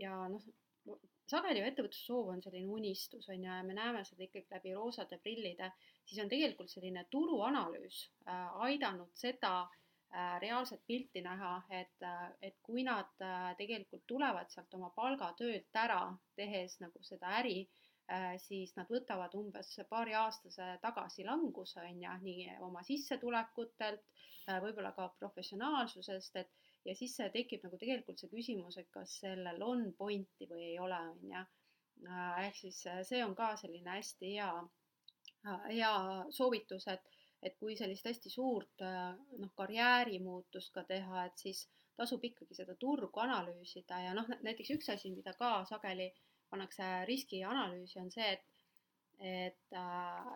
[0.00, 0.96] ja noh,
[1.30, 4.74] sageli ju ettevõtluse soov on selline unistus, on ju, ja me näeme seda ikkagi läbi
[4.74, 5.70] roosade prillide,
[6.04, 8.02] siis on tegelikult selline turuanalüüs
[8.66, 9.81] aidanud seda Äh,
[10.12, 16.02] reaalset pilti näha, et, äh, et kui nad äh, tegelikult tulevad sealt oma palgatöölt ära,
[16.36, 17.64] tehes nagu seda äri,
[18.42, 24.02] siis nad võtavad umbes paariaastase tagasilanguse, on ju, nii oma sissetulekutelt,
[24.60, 26.50] võib-olla ka professionaalsusest, et
[26.84, 30.98] ja siis tekib nagu tegelikult see küsimus, et kas sellel on pointi või ei ole,
[31.14, 31.44] on ju.
[32.42, 34.50] ehk siis see on ka selline hästi hea,
[35.70, 35.94] hea
[36.34, 37.11] soovitus, et
[37.42, 41.64] et kui sellist hästi suurt äh, noh, karjäärimuutust ka teha, et siis
[41.98, 46.08] tasub ikkagi seda turgu analüüsida ja noh, näiteks üks asi, mida ka sageli
[46.52, 48.46] pannakse riskianalüüsi, on see, et
[49.22, 49.58] et,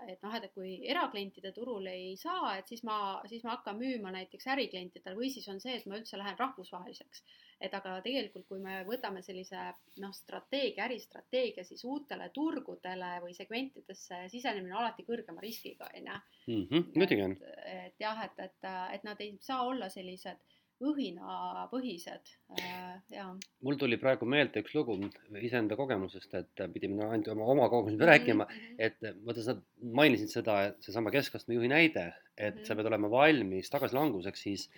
[0.07, 4.13] et noh, et kui eraklientide turul ei saa, et siis ma, siis ma hakkan müüma
[4.15, 7.25] näiteks äriklientidele või siis on see, et ma üldse lähen rahvusvaheliseks.
[7.61, 9.59] et aga tegelikult, kui me võtame sellise
[10.03, 16.19] noh, strateegia, äristrateegia, siis uutele turgudele või segmentidesse sisenemine on alati kõrgema riskiga, on ju.
[16.53, 17.39] Mhm, muidugi on.
[17.65, 23.31] et jah, et, et, et nad ei saa olla sellised õhinapõhised äh,, jaa.
[23.65, 24.99] mul tuli praegu meelde üks lugu
[25.41, 28.11] iseenda kogemusest, et pidime ainult oma, oma kogemusi mm -hmm.
[28.11, 28.75] rääkima, mhm.
[28.79, 29.57] et vaata, sa
[30.01, 32.67] mainisid seda, seesama keskastme juhi näide, et mm -hmm.
[32.67, 34.69] sa pead olema valmis tagasilanguseks, siis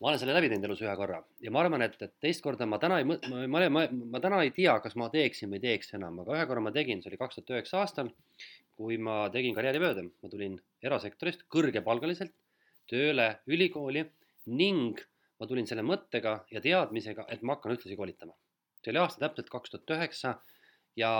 [0.00, 2.66] ma olen selle läbi teinud elus ühe korra ja ma arvan, et, et teist korda
[2.66, 3.18] ma täna ei ma,
[3.48, 6.46] ma, ma, ma täna ei tea, kas ma teeksin või ei teeks enam, aga ühe
[6.46, 8.08] korra ma tegin, see oli kaks tuhat üheksa aastal,
[8.76, 12.32] kui ma tegin karjääripöörde, ma tulin erasektorist kõrgepalgaliselt
[12.90, 14.04] tööle ülikooli
[14.46, 15.00] ning
[15.40, 18.34] ma tulin selle mõttega ja teadmisega, et ma hakkan ühtlasi koolitama.
[18.82, 20.36] see oli aasta täpselt kaks tuhat üheksa
[20.96, 21.10] ja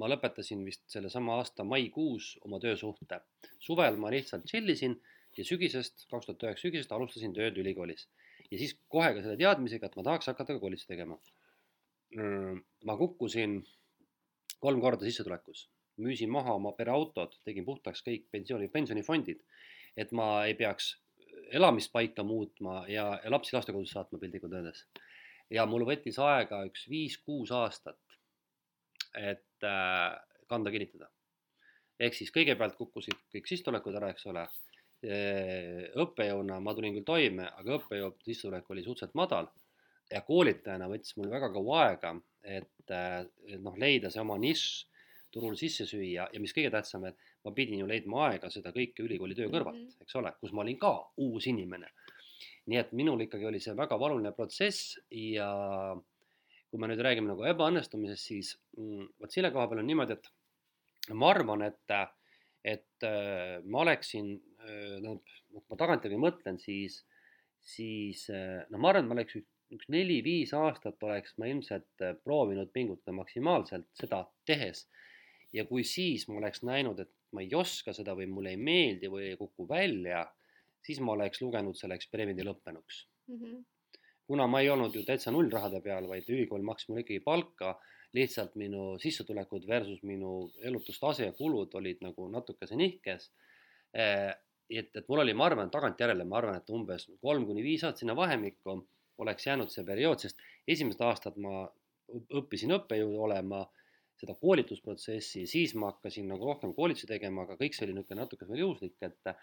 [0.00, 3.20] ma lõpetasin vist sellesama aasta maikuus oma töösuhte.
[3.58, 4.96] suvel ma lihtsalt chill isin
[5.36, 8.08] ja sügisest, kaks tuhat üheksa sügisest alustasin tööd ülikoolis.
[8.50, 11.18] ja siis kohe ka selle teadmisega, et ma tahaks hakata ka koolitusi tegema.
[12.84, 13.62] ma kukkusin
[14.60, 15.68] kolm korda sissetulekus,
[16.00, 19.42] müüsin maha oma pereautod, tegin puhtaks kõik pensioni, pensionifondid,
[19.96, 20.94] et ma ei peaks
[21.52, 24.86] elamispaika muutma ja, ja lapsi lastekodusse saatma piltlikult öeldes.
[25.50, 28.00] ja mul võttis aega üks viis-kuus aastat,
[29.14, 30.16] et äh,
[30.48, 31.10] kanda kinnitada.
[32.00, 34.46] ehk siis kõigepealt kukkusid kõik sissetulekud ära, eks ole.
[36.00, 39.50] õppejõuna ma tulin küll toime, aga õppejõu sissetulek oli suhteliselt madal
[40.12, 44.66] ja koolitajana võttis mul väga kaua aega, et, äh, et noh, leida see oma nišš
[45.34, 49.04] turul sisse süüa ja mis kõige tähtsam, et ma pidin ju leidma aega seda kõike
[49.04, 50.06] ülikooli töö kõrvalt mm, -hmm.
[50.06, 51.92] eks ole, kus ma olin ka uus inimene.
[52.66, 55.48] nii et minul ikkagi oli see väga valuline protsess ja
[56.74, 61.14] kui me nüüd räägime nagu ebaõnnestumisest, siis mm, vot selle koha peal on niimoodi, et
[61.14, 61.92] ma arvan, et,
[62.66, 67.04] et äh, ma oleksin, äh, tähendab, noh, ma tagantjärgi mõtlen, siis,
[67.62, 72.02] siis äh, no ma arvan, et ma oleks üks, üks neli-viis aastat oleks ma ilmselt
[72.26, 74.88] proovinud pingutada maksimaalselt seda tehes.
[75.54, 79.10] ja kui siis ma oleks näinud, et ma ei oska seda või mulle ei meeldi
[79.12, 80.24] või ei kuku välja,
[80.84, 83.40] siis ma oleks lugenud selle eksperimendi lõppenuks mm.
[83.40, 83.64] -hmm.
[84.30, 87.74] kuna ma ei olnud ju täitsa nullrahade peal, vaid ülikool maksis mulle ikkagi palka,
[88.14, 93.30] lihtsalt minu sissetulekud versus minu elutustase ja kulud olid nagu natukese nihkes
[93.94, 94.32] eh,.
[94.70, 98.04] et, et mul oli, ma arvan, tagantjärele, ma arvan, et umbes kolm kuni viis aastat
[98.04, 98.78] sinna vahemikku
[99.18, 101.66] oleks jäänud see periood, sest esimesed aastad ma
[102.38, 103.64] õppisin õppejõud olema
[104.20, 108.48] seda koolitusprotsessi, siis ma hakkasin nagu rohkem koolitusi tegema, aga kõik see oli niisugune natuke
[108.48, 109.34] veel juhuslik, et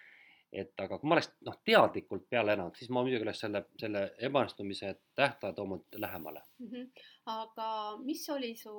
[0.52, 4.02] et aga kui ma oleks noh, teadlikult peale elanud, siis ma muidugi oleks selle, selle
[4.28, 6.68] ebaõnnestumise tähtaja toonud lähemale mm.
[6.68, 7.06] -hmm.
[7.34, 7.68] aga
[8.04, 8.74] mis oli su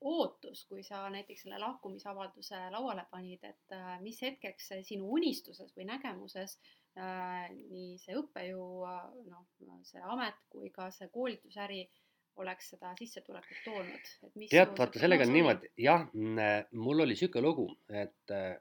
[0.00, 5.84] ootus, kui sa näiteks selle lahkumisavalduse lauale panid, et äh, mis hetkeks sinu unistuses või
[5.92, 6.58] nägemuses
[6.96, 8.88] äh, nii see õppejõu
[9.28, 9.46] noh,
[9.82, 12.07] see amet kui ka see koolitusäri äh,
[12.38, 14.10] oleks seda sissetulekut toonud,
[14.50, 18.52] tead, vaata sellega on niimoodi, jah, mul oli niisugune lugu, et äh,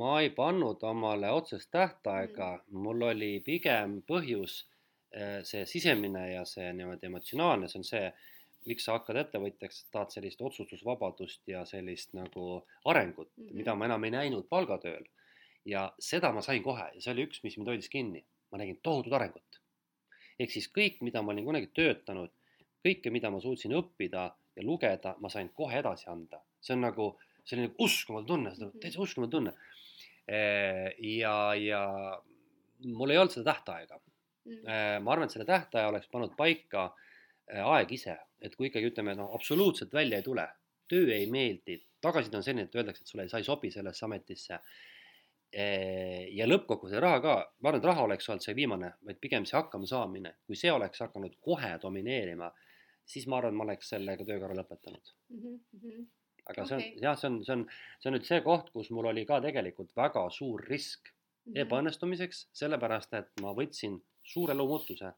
[0.00, 4.62] ma ei pannud omale otsest tähtaega mm., mul oli pigem põhjus
[5.14, 8.06] äh, see sisemine ja see niimoodi emotsionaalne, see on see,
[8.66, 13.60] miks sa hakkad ettevõtjaks, tahad sellist otsustusvabadust ja sellist nagu arengut mm, -hmm.
[13.60, 15.04] mida ma enam ei näinud palgatööl.
[15.66, 18.80] ja seda ma sain kohe ja see oli üks, mis mind hoidis kinni, ma nägin
[18.82, 19.60] tohutut arengut.
[20.38, 22.32] ehk siis kõik, mida ma olin kunagi töötanud
[22.86, 24.26] kõike, mida ma suutsin õppida
[24.56, 26.42] ja lugeda, ma sain kohe edasi anda.
[26.60, 27.12] see on nagu
[27.46, 28.78] selline uskumatu tunne, mhm.
[28.82, 29.52] täitsa uskumatu tunne.
[30.26, 31.82] ja, ja
[32.84, 34.00] mul ei olnud seda tähtaega.
[34.46, 35.02] Mhm.
[35.02, 36.88] ma arvan, et selle tähtaja oleks pannud paika
[37.50, 40.44] aeg ise, et kui ikkagi ütleme, noh, absoluutselt välja ei tule,
[40.90, 44.58] töö ei meeldi, tagasiside on selline, et öeldakse, et sulle, sa ei sobi sellesse ametisse
[46.36, 49.56] ja lõppkokkuvõttes raha ka, ma arvan, et raha oleks olnud see viimane, vaid pigem see
[49.56, 52.50] hakkamasaamine, kui see oleks hakanud kohe domineerima,
[53.06, 55.58] siis ma arvan, ma oleks sellega töökorra lõpetanud mm.
[55.80, 56.06] -hmm.
[56.50, 56.68] aga okay.
[56.68, 57.64] see on jah, see on, see on,
[58.00, 61.60] see on nüüd see koht, kus mul oli ka tegelikult väga suur risk mm -hmm.
[61.64, 65.12] ebaõnnestumiseks, sellepärast et ma võtsin suure loomutuse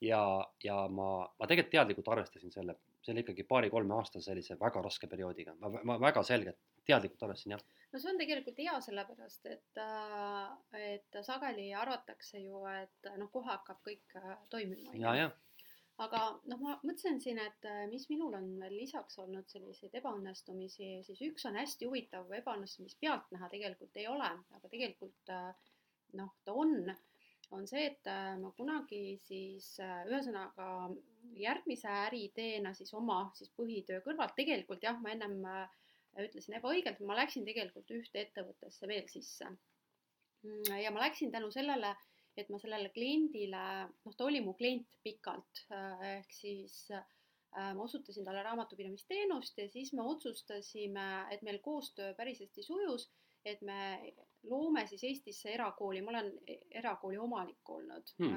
[0.00, 0.22] ja,
[0.64, 5.54] ja ma, ma tegelikult teadlikult arvestasin selle, selle ikkagi paari-kolme aasta sellise väga raske perioodiga,
[5.60, 6.58] ma, ma väga selgelt
[6.88, 7.66] teadlikult arvestasin, jah.
[7.92, 13.52] no see on tegelikult hea, sellepärast et, äh, et sageli arvatakse ju, et noh, kohe
[13.52, 14.96] hakkab kõik äh, toimima.
[14.96, 15.36] ja, jah
[16.04, 16.20] aga
[16.50, 21.22] noh, ma mõtlesin siin, et äh, mis minul on veel lisaks olnud selliseid ebaõnnestumisi, siis
[21.26, 25.50] üks on hästi huvitav ebaõnnestumist pealtnäha tegelikult ei ole, aga tegelikult äh,
[26.20, 26.92] noh, ta on,
[27.56, 30.68] on see, et äh, ma kunagi siis ühesõnaga
[31.38, 35.40] järgmise äriteena siis oma siis põhitöö kõrvalt, tegelikult jah, ma ennem
[36.18, 39.50] ütlesin ebaõigelt, ma läksin tegelikult ühte ettevõttesse veel sisse.
[40.46, 41.92] Mm, ja ma läksin tänu sellele,
[42.38, 43.62] et ma sellele kliendile,
[44.04, 45.64] noh, ta oli mu klient pikalt,
[46.14, 46.84] ehk siis
[47.58, 53.08] ma osutasin talle raamatupidamisteenust ja siis me otsustasime, et meil koostöö päris hästi sujus,
[53.44, 54.12] et me
[54.48, 56.32] loome siis Eestisse erakooli, ma olen
[56.70, 58.36] erakooli omanik olnud hmm.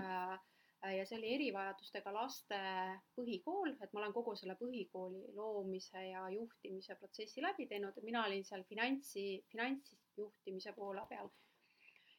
[0.82, 2.58] Äh, ja see oli erivajadustega laste
[3.14, 8.41] põhikool, et ma olen kogu selle põhikooli loomise ja juhtimise protsessi läbi teinud, mina olin
[8.47, 11.30] seal finantsi, finantsjuhtimise poole peal.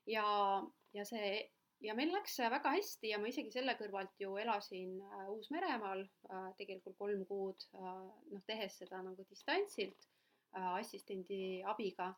[0.06, 0.26] ja,
[0.94, 1.32] ja see
[1.82, 6.48] ja meil läks väga hästi ja ma isegi selle kõrvalt ju elasin äh, Uus-Meremaal äh,
[6.58, 10.08] tegelikult kolm kuud, noh, tehes seda nagu distantsilt
[10.52, 12.12] assistendi abiga.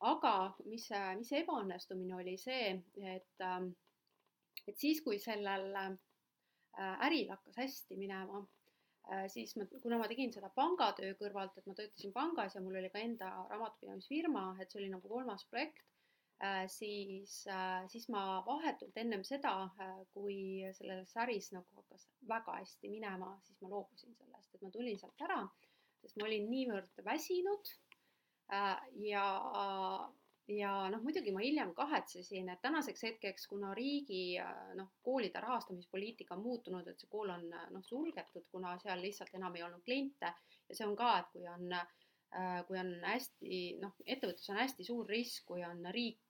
[0.00, 0.86] aga mis,
[1.18, 3.74] mis ebaõnnestumine oli see, et ähm,
[4.68, 5.94] et siis, kui sellel äh,
[7.06, 8.42] äril hakkas hästi minema,
[9.12, 12.78] äh, siis ma, kuna ma tegin seda pangatöö kõrvalt, et ma töötasin pangas ja mul
[12.80, 15.93] oli ka enda raamatupidamisfirma, et see oli nagu kolmas projekt, äh,
[16.68, 17.36] siis,
[17.88, 19.54] siis ma vahetult ennem seda,
[20.12, 24.98] kui selles äris nagu hakkas väga hästi minema, siis ma loobusin sellest, et ma tulin
[25.00, 25.40] sealt ära,
[26.02, 27.72] sest ma olin niivõrd väsinud.
[29.06, 29.24] Ja
[30.48, 34.36] ja noh, muidugi ma hiljem kahetsesin, et tänaseks hetkeks, kuna riigi
[34.76, 39.56] noh, koolide rahastamispoliitika on muutunud, et see kool on noh, sulgetud, kuna seal lihtsalt enam
[39.56, 40.34] ei olnud kliente
[40.68, 41.72] ja see on ka, et kui on,
[42.68, 46.20] kui on hästi noh, ettevõttes on hästi suur risk, kui on riik,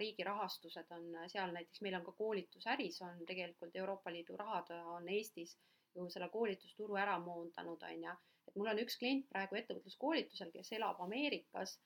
[0.00, 5.08] riigi rahastused on seal näiteks, meil on ka koolitusäris on tegelikult Euroopa Liidu rahad on
[5.08, 5.56] Eestis
[5.94, 8.18] ju selle koolitusturu ära moondanud, on ju.
[8.48, 11.76] et mul on üks klient praegu ettevõtluskoolitusel, kes elab Ameerikas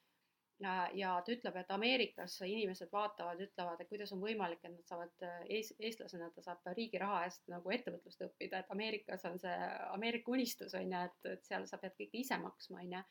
[0.60, 5.26] ja, ta ütleb, et Ameerikas inimesed vaatavad, ütlevad, et kuidas on võimalik, et nad saavad
[5.52, 9.56] ees, eestlasena, ta saab riigi raha eest nagu ettevõtlust õppida, et Ameerikas on see
[9.92, 13.02] Ameerika unistus on ju, et, et seal sa pead kõike ise maksma, on ju.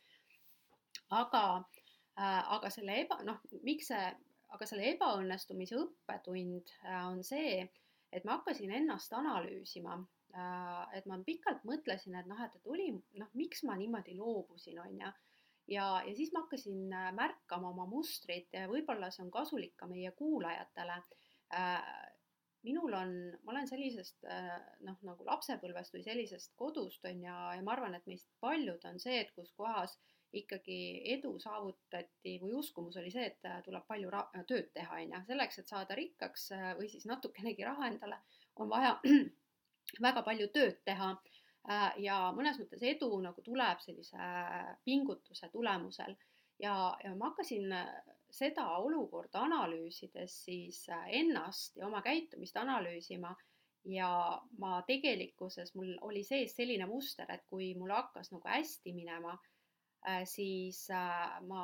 [1.20, 4.06] aga äh,, aga selle eba, noh, miks see,
[4.54, 7.64] aga selle ebaõnnestumise õppetund äh, on see,
[8.12, 9.98] et ma hakkasin ennast analüüsima
[10.36, 10.98] äh,.
[10.98, 15.00] et ma pikalt mõtlesin, et noh, et, et oli, noh, miks ma niimoodi loobusin, on
[15.02, 15.14] ju
[15.68, 19.90] ja, ja siis ma hakkasin äh, märkama oma mustreid ja võib-olla see on kasulik ka
[19.92, 21.00] meie kuulajatele
[21.56, 21.96] äh,.
[22.66, 23.12] minul on,
[23.46, 24.54] ma olen sellisest äh,
[24.88, 28.98] noh, nagu lapsepõlvest või sellisest kodust on ja, ja ma arvan, et meist paljud on
[29.02, 30.00] see, et kus kohas
[30.36, 30.80] ikkagi
[31.16, 34.12] edu saavutati või uskumus oli see, et äh, tuleb palju
[34.48, 38.22] tööd teha, on ju, selleks, et saada rikkaks või siis natukenegi raha endale,
[38.56, 39.00] on vaja
[40.08, 41.14] väga palju tööd teha.
[41.66, 46.16] Äh, ja mõnes mõttes edu nagu tuleb sellise äh, pingutuse tulemusel.
[46.62, 47.90] Ja, ja ma hakkasin äh,
[48.32, 53.34] seda olukorda analüüsides siis ennast ja oma käitumist analüüsima.
[53.86, 54.10] Ja
[54.58, 59.36] ma tegelikkuses, mul oli sees selline muster, et kui mul hakkas nagu hästi minema,
[60.30, 60.84] siis
[61.50, 61.64] ma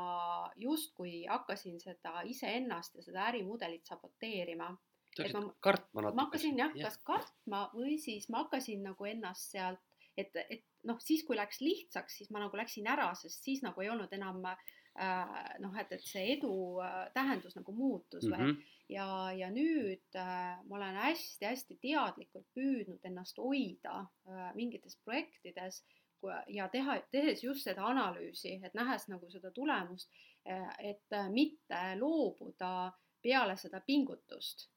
[0.58, 4.72] justkui hakkasin seda iseennast ja seda ärimudelit saboteerima
[5.16, 6.16] sa hakkasid kartma natuke.
[6.16, 9.82] ma hakkasin jah ja., kas kartma või siis ma hakkasin nagu ennast sealt
[10.18, 13.84] et, et noh, siis kui läks lihtsaks, siis ma nagu läksin ära, sest siis nagu
[13.84, 14.58] ei olnud enam äh,
[15.64, 18.56] noh, et, et see edu äh, tähendus nagu muutus mm -hmm.
[18.56, 25.84] või ja, ja nüüd äh, ma olen hästi-hästi teadlikult püüdnud ennast hoida äh, mingites projektides
[26.48, 30.12] ja teha, tehes just seda analüüsi, et nähes nagu seda tulemust,
[30.50, 32.92] äh, et äh, mitte loobuda
[33.22, 34.70] peale seda pingutust.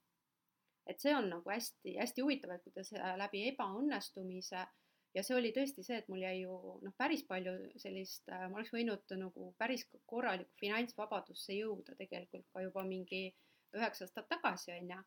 [0.86, 4.66] et see on nagu hästi-hästi huvitav, et kuidas äh, läbi ebaõnnestumise
[5.14, 8.72] ja see oli tõesti see, et mul jäi ju noh, päris palju sellist, ma oleks
[8.74, 13.30] võinud nagu päris korralikku finantsvabadusse jõuda tegelikult ka juba mingi
[13.74, 15.00] üheksa aastat tagasi, on ju.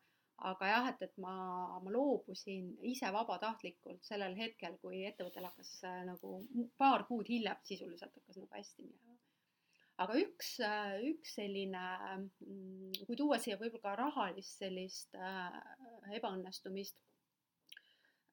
[0.50, 1.34] Aga jah, et, et ma,
[1.82, 6.38] ma loobusin ise vabatahtlikult sellel hetkel, kui ettevõttel hakkas äh, nagu
[6.78, 9.18] paar kuud hiljem sisuliselt hakkas nagu hästi minema.
[10.04, 11.84] aga üks, äh, üks selline,
[12.46, 15.18] mm, kui tuua siia võib-olla ka rahalist sellist
[16.20, 16.98] ebaõnnestumist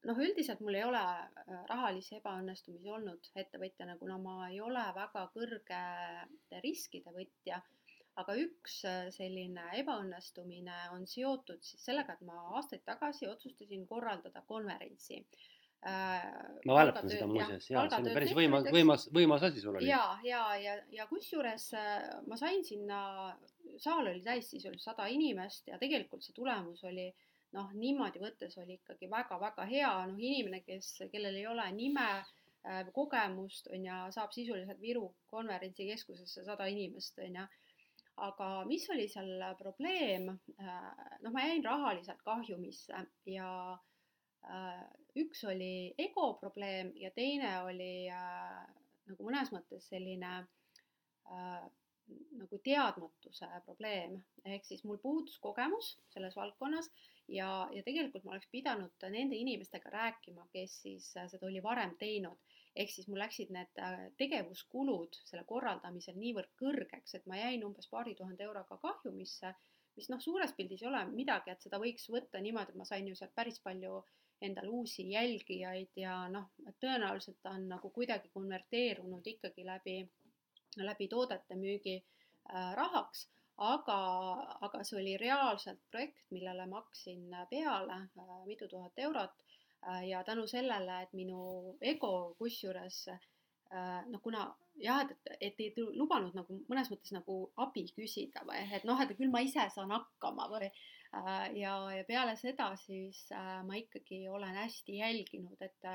[0.05, 5.25] noh, üldiselt mul ei ole äh, rahalisi ebaõnnestumisi olnud ettevõtjana, kuna ma ei ole väga
[5.33, 5.81] kõrge
[6.65, 7.61] riskide võtja.
[8.21, 14.43] Aga üks äh, selline ebaõnnestumine on seotud siis sellega, et ma aastaid tagasi otsustasin korraldada
[14.47, 16.23] konverentsi äh,
[16.65, 19.91] ma mäletan seda muuseas, jaa, see on päris võimas, võimas, võimas asi sul oli.
[19.91, 21.69] ja, ja, ja, ja kusjuures
[22.29, 22.99] ma sain sinna,
[23.77, 28.57] saal oli täis sisuliselt sada inimest ja tegelikult see tulemus oli äh, noh, niimoodi võttes
[28.61, 33.99] oli ikkagi väga-väga hea, noh, inimene, kes, kellel ei ole nime äh,, kogemust, on ju,
[34.15, 37.47] saab sisuliselt Viru konverentsikeskusesse sada inimest, on ju.
[38.17, 43.01] Aga mis oli seal probleem äh,, noh, ma jäin rahaliselt kahjumisse
[43.31, 43.49] ja
[44.47, 44.83] äh,
[45.19, 48.61] üks oli ego probleem ja teine oli äh,
[49.09, 51.65] nagu mõnes mõttes selline äh,
[52.37, 56.89] nagu teadmatuse probleem, ehk siis mul puudus kogemus selles valdkonnas
[57.27, 61.95] ja, ja tegelikult ma oleks pidanud nende inimestega rääkima, kes siis äh, seda oli varem
[62.01, 62.37] teinud.
[62.75, 67.87] Ehk siis mul läksid need äh, tegevuskulud selle korraldamisel niivõrd kõrgeks, et ma jäin umbes
[67.91, 69.53] paari tuhande euroga kahjumisse,
[69.95, 73.07] mis noh, suures pildis ei ole midagi, et seda võiks võtta niimoodi, et ma sain
[73.07, 74.03] ju sealt päris palju
[74.43, 76.51] endale uusi jälgijaid ja noh,
[76.83, 80.01] tõenäoliselt ta on nagu kuidagi konverteerunud ikkagi läbi
[80.83, 83.99] läbi toodete müügi äh, rahaks, aga,
[84.67, 89.31] aga see oli reaalselt projekt, millele maksin peale äh, mitu tuhat eurot.
[89.31, 89.54] äh,
[90.07, 93.03] ja tänu sellele, et minu ego kusjuures
[94.09, 94.47] noh, kuna
[94.81, 99.13] jah, et, et ei lubanud nagu mõnes mõttes nagu abi küsida või et noh, et
[99.17, 100.69] küll ma ise saan hakkama või
[101.59, 103.27] ja, ja peale seda siis
[103.65, 105.89] ma ikkagi olen hästi jälginud, et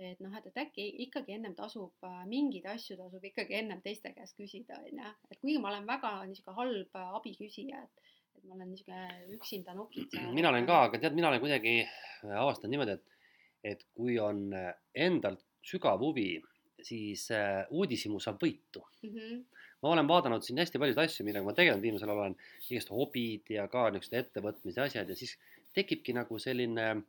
[0.00, 4.12] et noh, et, et äkki ikkagi ennem tasub äh, mingeid asju tasub ikkagi ennem teiste
[4.16, 8.08] käest küsida, on ju, et kuigi ma olen väga niisugune halb äh, abiküsija, et
[8.38, 10.32] et ma olen niisugune üksinda nokitseja.
[10.32, 13.18] mina olen ka, aga tead, mina olen kuidagi äh, avastanud niimoodi, et,
[13.64, 14.48] et kui on
[14.94, 16.40] endal sügav huvi,
[16.82, 19.10] siis äh, uudishimu saab võitu mm.
[19.10, 19.40] -hmm.
[19.82, 22.36] ma olen vaadanud siin hästi paljusid asju, millega ma tegelenud viimasel ajal olen,
[22.70, 25.36] igast hobid ja ka niisugused ettevõtmise asjad ja siis
[25.76, 27.02] tekibki nagu selline äh,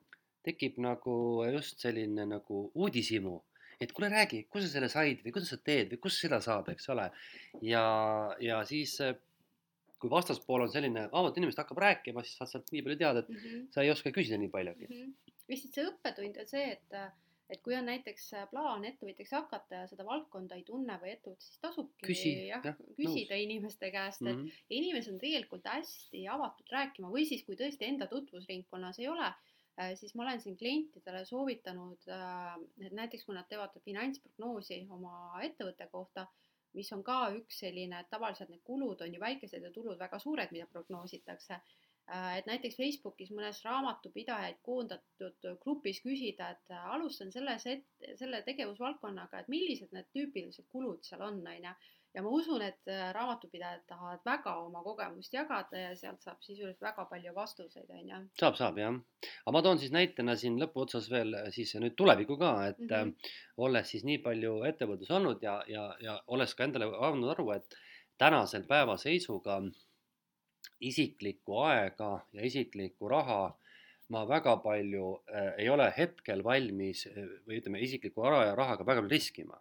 [0.46, 1.16] tekib nagu
[1.54, 3.36] just selline nagu uudishimu,
[3.82, 6.70] et kuule, räägi, kus sa selle said või kuidas sa teed või kust seda saab,
[6.74, 7.10] eks ole.
[7.66, 7.84] ja,
[8.42, 8.98] ja siis
[10.02, 13.30] kui vastaspool on selline avatud inimene hakkab rääkima, siis saad sealt nii palju teada, et
[13.30, 13.68] mm -hmm.
[13.74, 14.96] sa ei oska küsida nii paljugi mm.
[14.96, 15.31] -hmm.
[15.50, 16.98] Lihtsalt see õppetund on see, et,
[17.52, 21.64] et kui on näiteks plaan ettevõtjaks hakata ja seda valdkonda ei tunne või ettevõte, siis
[21.64, 23.46] tasubki Küsi, jah, jah, küsida nõus.
[23.48, 24.68] inimeste käest, et mm -hmm.
[24.82, 29.34] inimesed on tegelikult hästi avatud rääkima või siis, kui tõesti enda tutvusringkonnas ei ole
[29.80, 35.14] Äh, siis ma olen siin klientidele soovitanud, äh, et näiteks kui nad teevad finantsprognoosi oma
[35.46, 36.26] ettevõtte kohta,
[36.76, 40.20] mis on ka üks selline, et tavaliselt need kulud on ju väikesed ja tulud väga
[40.20, 41.60] suured, mida prognoositakse.
[42.12, 49.42] Äh, et näiteks Facebookis mõnes raamatupidajaid koondatud grupis küsida, et alustan selles, et selle tegevusvaldkonnaga,
[49.42, 51.76] et millised need tüüpilised kulud seal on, on ju
[52.14, 56.82] ja ma usun, et äh, raamatupidajad tahavad väga oma kogemust jagada ja sealt saab sisuliselt
[56.84, 58.20] väga palju vastuseid, on ju.
[58.40, 58.98] saab, saab jah.
[59.46, 62.92] aga ma toon siis näitena siin lõpuotsas veel äh, siis nüüd tulevikku ka, et mm
[62.92, 63.32] -hmm.
[63.68, 67.80] olles siis nii palju ettevõttes olnud ja, ja, ja olles ka endale andnud aru, et
[68.18, 69.62] tänasel päevaseisuga
[70.82, 73.44] isiklikku aega ja isiklikku raha
[74.12, 77.06] ma väga palju äh, ei ole hetkel valmis
[77.48, 79.60] või ütleme, isikliku vara ja rahaga väga palju riskima.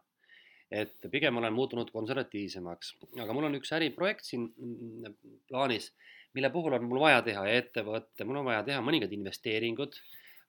[0.70, 5.16] Et pigem olen muutunud konservatiivsemaks, aga mul on üks äriprojekt siin mm,
[5.50, 5.90] plaanis,
[6.38, 9.98] mille puhul on mul vaja teha ettevõtte, mul on vaja teha mõningad investeeringud,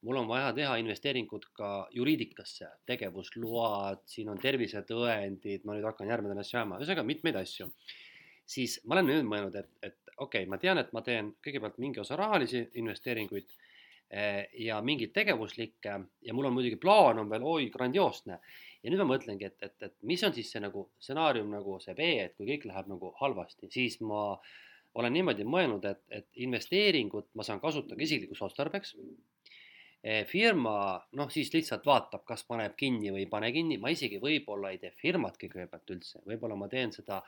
[0.05, 6.37] mul on vaja teha investeeringud ka juriidikasse, tegevusload, siin on tervisetõendid, ma nüüd hakkan järgmine
[6.41, 7.71] asju ajama, ühesõnaga mitmeid asju.
[8.51, 11.77] siis ma olen nüüd mõelnud, et, et okei okay,, ma tean, et ma teen kõigepealt
[11.81, 13.47] mingi osa rahalisi investeeringuid
[14.09, 15.95] eh, ja mingeid tegevuslikke
[16.27, 18.39] ja mul on muidugi plaan on veel oi grandioosne
[18.83, 21.95] ja nüüd ma mõtlengi, et, et, et mis on siis see nagu stsenaarium nagu see
[21.97, 24.23] B, et kui kõik läheb nagu halvasti, siis ma
[24.99, 28.95] olen niimoodi mõelnud, et, et investeeringut ma saan kasutada isiklikuks otstarbeks.
[30.03, 34.17] Eh, firma noh, siis lihtsalt vaatab, kas paneb kinni või ei pane kinni, ma isegi
[34.21, 37.19] võib-olla ei tee firmatki kõigepealt üldse, võib-olla ma teen seda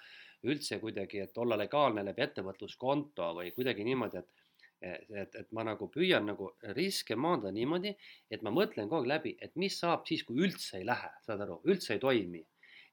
[0.50, 4.42] üldse kuidagi, et olla legaalne läbi ettevõtluskonto või kuidagi niimoodi, et
[4.84, 7.94] et, et ma nagu püüan nagu riske maandada niimoodi,
[8.32, 11.40] et ma mõtlen kogu aeg läbi, et mis saab siis, kui üldse ei lähe, saad
[11.46, 12.44] aru, üldse ei toimi.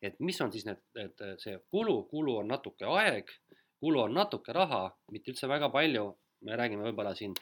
[0.00, 3.32] et mis on siis need, et see kulu, kulu on natuke aeg,
[3.80, 6.06] kulu on natuke raha, mitte üldse väga palju,
[6.48, 7.34] me räägime võib-olla siin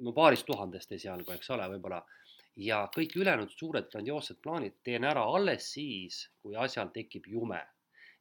[0.00, 2.02] no paarist tuhandest esialgu, eks ole, võib-olla.
[2.56, 7.62] ja kõik ülejäänud suured grandioossed plaanid teen ära alles siis, kui asjal tekib jume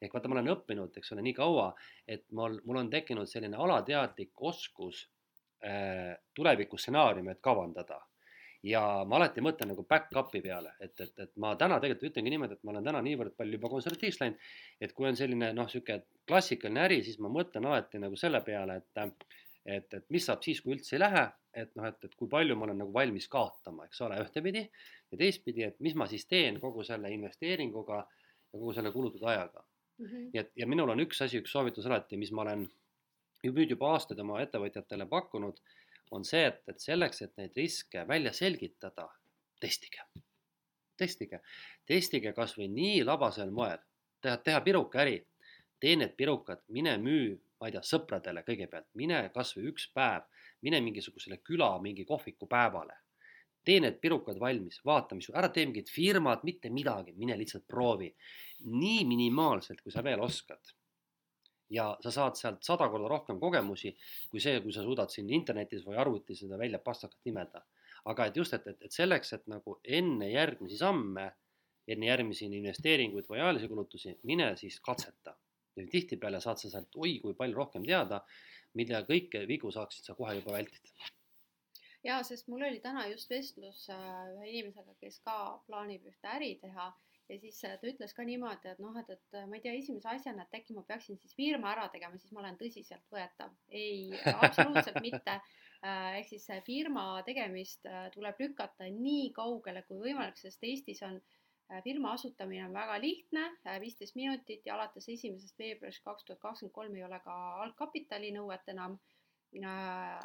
[0.01, 1.69] ehk vaata, ma olen õppinud, eks ole, nii kaua,
[2.07, 5.05] et mul, mul on tekkinud selline alateadlik oskus
[5.65, 8.01] Äh, tulevikustsenaariume, et kavandada.
[8.65, 12.57] ja ma alati mõtlen nagu back-up'i peale, et, et, et ma täna tegelikult ütlengi niimoodi,
[12.57, 14.47] et ma olen täna niivõrd palju juba konservatiivseks läinud,
[14.81, 18.79] et kui on selline noh, niisugune klassikaline äri, siis ma mõtlen alati nagu selle peale,
[18.81, 19.01] et
[19.65, 22.55] et, et mis saab siis, kui üldse ei lähe, et noh, et, et kui palju
[22.57, 26.59] ma olen nagu valmis kaotama, eks ole, ühtepidi ja teistpidi, et mis ma siis teen
[26.61, 30.05] kogu selle investeeringuga ja kogu selle kulutud ajaga mm.
[30.05, 30.27] -hmm.
[30.33, 32.67] nii et, ja minul on üks asi, üks soovitus alati, mis ma olen
[33.45, 35.59] nüüd juba aastaid oma ettevõtjatele pakkunud,
[36.11, 39.09] on see, et, et selleks, et neid riske välja selgitada,
[39.61, 40.05] testige.
[40.97, 41.41] testige,
[41.85, 43.81] testige kasvõi nii labasel moel,
[44.21, 45.17] teha, teha pirukaäri,
[45.79, 50.27] tee need pirukad, mine müü, ma ei tea, sõpradele kõigepealt, mine kasvõi üks päev,
[50.65, 53.01] mine mingisugusele küla mingi kohvikupäevale.
[53.65, 58.15] tee need pirukad valmis, vaata, mis, ära tee mingit firmat, mitte midagi, mine lihtsalt proovi.
[58.65, 60.75] nii minimaalselt, kui sa veel oskad
[61.69, 63.95] ja sa saad sealt sada korda rohkem kogemusi
[64.29, 67.63] kui see, kui sa suudad siin internetis või arvutis seda välja pastakat imeda.
[68.05, 71.31] aga et just, et, et, et selleks, et nagu enne järgmisi samme,
[71.87, 75.33] enne järgmisi investeeringuid või ajalisi kulutusi, mine siis katseta.
[75.75, 78.21] Tihtipeale saad sa sealt oi kui palju rohkem teada,
[78.73, 81.11] mida kõike vigu saaksid sa kohe juba vältida
[82.05, 84.05] jaa, sest mul oli täna just vestlus äh,
[84.35, 85.35] ühe inimesega, kes ka
[85.67, 86.91] plaanib ühte äri teha
[87.29, 89.73] ja siis äh, ta ütles ka niimoodi, et noh, et, et äh, ma ei tea,
[89.79, 93.53] esimese asjana, et äkki ma peaksin siis firma ära tegema, siis ma olen tõsiseltvõetav.
[93.69, 95.39] ei, absoluutselt mitte.
[95.85, 101.19] Äh, ehk siis firma tegemist tuleb lükata nii kaugele kui võimalik, sest Eestis on
[101.83, 103.45] firma asutamine on väga lihtne,
[103.81, 107.35] viisteist minutit ja alates esimesest veebruarist kaks tuhat kakskümmend kolm ei ole ka
[107.65, 108.99] algkapitali nõuet enam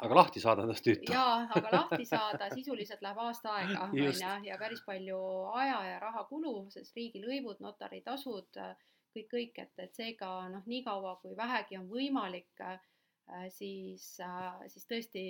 [0.01, 1.11] aga lahti saada tast tüütu.
[1.13, 4.11] jaa, aga lahti saada sisuliselt läheb aasta aega, on ju,
[4.43, 5.19] ja päris palju
[5.55, 8.61] aja ja raha kulu, sest riigilõivud, notaritasud,
[9.15, 12.63] kõik, kõik, et, et seega noh, niikaua kui vähegi on võimalik,
[13.55, 14.17] siis,
[14.67, 15.23] siis tõesti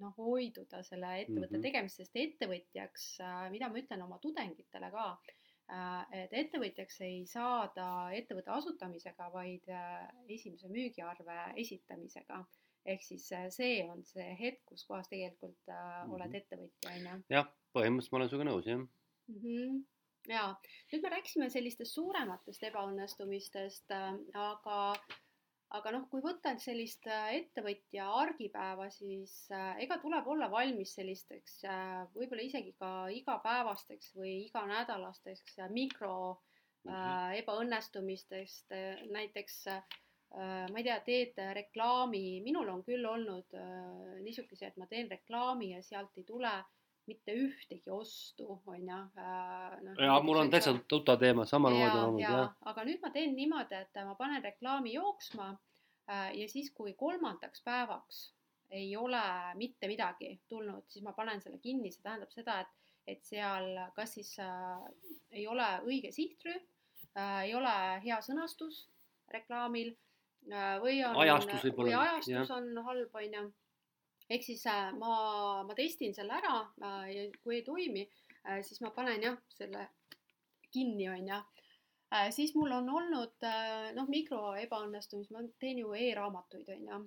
[0.00, 1.66] noh, hoiduda selle ettevõtte mm -hmm.
[1.68, 3.06] tegemisest, sest ettevõtjaks,
[3.52, 5.06] mida ma ütlen oma tudengitele ka,
[6.12, 7.84] et ettevõtjaks ei saada
[8.16, 9.68] ettevõtte asutamisega, vaid
[10.28, 12.40] esimese müügiarve esitamisega
[12.88, 16.14] ehk siis äh, see on see hetk, kus kohas tegelikult äh, mm -hmm.
[16.16, 17.16] oled ettevõtja, on ju.
[17.36, 19.40] jah, põhimõtteliselt ma olen sinuga nõus, jah mm.
[19.42, 19.80] -hmm.
[20.32, 20.44] ja
[20.92, 24.78] nüüd me rääkisime sellistest suurematest ebaõnnestumistest äh,, aga,
[25.78, 31.60] aga noh, kui võtta sellist äh, ettevõtja argipäeva, siis äh, ega tuleb olla valmis sellisteks
[31.70, 37.38] äh, võib-olla isegi ka igapäevasteks või iganädalasteks mikro mm -hmm.
[37.42, 38.72] ebaõnnestumistest,
[39.12, 39.64] näiteks
[40.30, 43.56] ma ei tea, teed reklaami, minul on küll olnud
[44.22, 46.52] niisuguse, et ma teen reklaami ja sealt ei tule
[47.08, 48.98] mitte ühtegi ostu, on ju.
[49.18, 52.52] Äh, no, ja mul on täitsa tuttav teema, samamoodi on olnud jah.
[52.72, 55.54] aga nüüd ma teen niimoodi, et ma panen reklaami jooksma
[56.10, 58.20] ja siis, kui kolmandaks päevaks
[58.74, 59.22] ei ole
[59.54, 62.72] mitte midagi tulnud, siis ma panen selle kinni, see tähendab seda, et,
[63.14, 64.86] et seal kas siis äh,
[65.30, 66.62] ei ole õige sihtrühm
[67.14, 68.88] äh,, ei ole hea sõnastus
[69.30, 69.94] reklaamil
[70.48, 72.52] Äh, või on, ajastus võib või ajastus jah.
[72.56, 73.42] on halb, on ju.
[74.30, 75.14] Ehk siis äh, ma,
[75.66, 78.06] ma testin selle ära äh, ja kui ei toimi,
[78.64, 79.88] siis ma panen jah, selle
[80.72, 81.40] kinni, on ju.
[82.32, 83.44] siis mul on olnud
[83.98, 87.00] noh, mikro ebaõnnestumisi, ma teen ju e-raamatuid, on ju.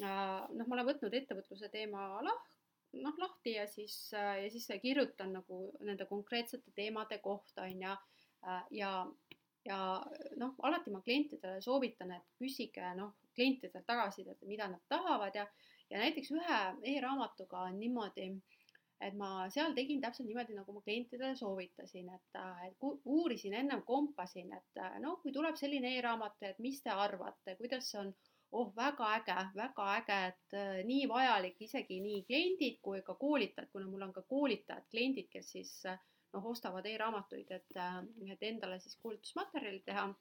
[0.00, 2.46] noh, ma olen võtnud ettevõtluse teema lah-,
[2.96, 7.94] noh lahti ja siis, ja siis kirjutan nagu nende konkreetsete teemade kohta, on ju.
[8.80, 8.94] ja
[9.64, 9.78] ja
[10.36, 15.46] noh, alati ma klientidele soovitan, et küsige noh, klientidelt tagasisidet, mida nad tahavad ja,
[15.94, 18.28] ja näiteks ühe e-raamatuga on niimoodi,
[19.04, 24.50] et ma seal tegin täpselt niimoodi, nagu ma klientidele soovitasin, et, et uurisin ennem, kompasin,
[24.58, 28.10] et no kui tuleb selline e-raamat, et mis te arvate, kuidas see on
[28.54, 33.70] oh, väga äge, väga äge, et äh, nii vajalik isegi nii kliendid kui ka koolitajad,
[33.72, 35.98] kuna mul on ka koolitajad, kliendid, kes siis äh,
[36.34, 37.98] noh, ostavad e-raamatuid, et, äh,
[38.34, 40.12] et endale siis koolitusmaterjali teha.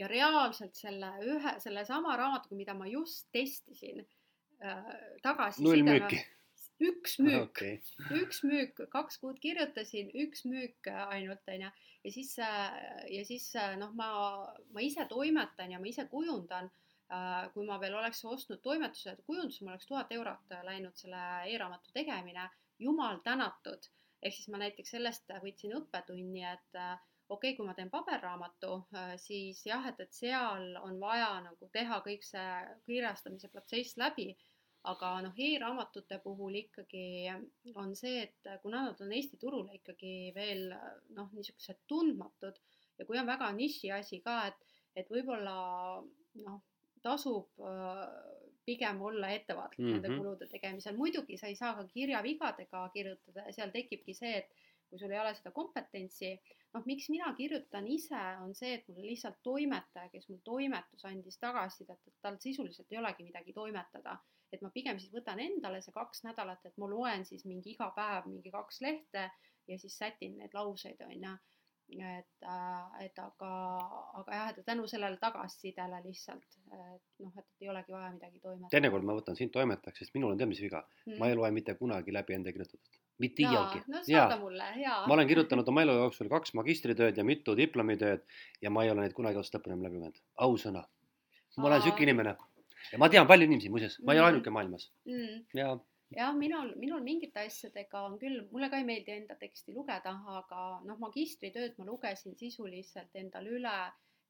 [0.00, 4.00] ja reaalselt selle ühe, sellesama raamatuga, mida ma just testisin
[4.62, 4.92] äh,,
[5.22, 6.10] tagasisidena
[6.82, 7.78] üks müük okay.,
[8.22, 11.70] üks müük, kaks kuud kirjutasin, üks müük ainult onju
[12.04, 12.78] ja siis äh,
[13.10, 14.08] ja siis äh, noh, ma,
[14.74, 16.70] ma ise toimetan ja ma ise kujundan.
[17.52, 22.46] kui ma veel oleks ostnud toimetuse kujunduse, mul oleks tuhat eurot läinud selle e-raamatu tegemine.
[22.78, 23.84] jumal tänatud
[24.22, 26.78] ehk siis ma näiteks sellest võtsin õppetunni, et
[27.28, 28.78] okei okay,, kui ma teen paberraamatu,
[29.20, 32.48] siis jah, et, et seal on vaja nagu teha kõik see
[32.86, 34.30] kirjastamise protsess läbi,
[34.90, 37.04] aga noh e-raamatute puhul ikkagi
[37.78, 40.68] on see, et kuna nad on Eesti turule ikkagi veel
[41.14, 42.58] noh, niisugused tundmatud
[42.98, 45.54] ja kui on väga niši asi ka, et, et võib-olla
[46.42, 46.58] noh,
[47.02, 48.02] tasub äh,
[48.66, 49.92] pigem olla ettevaatlik mm -hmm.
[49.92, 50.18] nende mhm.
[50.18, 54.50] kulude tegemisel, muidugi sa ei saa ka kirjavigadega kirjutada ja seal tekibki see, et
[54.88, 56.34] kui sul ei ole seda kompetentsi,
[56.74, 61.38] noh, miks mina kirjutan ise, on see, et mul lihtsalt toimetaja, kes mul toimetus andis
[61.40, 64.18] tagasisidet, et tal sisuliselt ei olegi midagi toimetada.
[64.52, 67.90] Et ma pigem siis võtan endale see kaks nädalat, et ma loen siis mingi iga
[67.96, 69.30] päev mingi kaks lehte
[69.68, 71.34] ja siis sätin neid lauseid, on ju
[72.00, 73.50] et, äh, et aga,
[74.20, 78.70] aga jah, et tänu sellele tagasisidele lihtsalt, et noh, et ei olegi vaja midagi toimetada.
[78.72, 81.50] teinekord ma võtan sind toimetajaks, sest minul on tead, mis viga mm., ma ei loe
[81.54, 83.82] mitte kunagi läbi enda kirjutatud, mitte iialgi.
[83.92, 85.02] no saada mulle, jaa.
[85.06, 88.24] ma olen kirjutanud oma elu jooksul kaks magistritööd ja mitu diplomitööd
[88.62, 90.86] ja ma ei ole neid kunagi otsast lõpuni läbi lugenud, ausõna.
[91.58, 92.36] ma olen sihuke inimene
[92.90, 94.34] ja ma tean palju inimesi muuseas, ma ei ole mm.
[94.34, 95.40] ainuke maailmas mm..
[95.58, 95.72] ja
[96.16, 100.64] jah, minul, minul mingite asjadega on küll, mulle ka ei meeldi enda teksti lugeda, aga
[100.86, 103.76] noh, magistritööd ma lugesin sisuliselt endale üle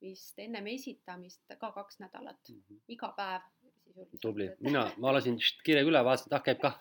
[0.02, 2.80] vist ennem esitamist ka kaks nädalat mm, -hmm.
[2.96, 3.50] iga päev
[4.22, 6.78] tubli, mina, ma lasin kirja üle, vaatasin, et ah, käib kah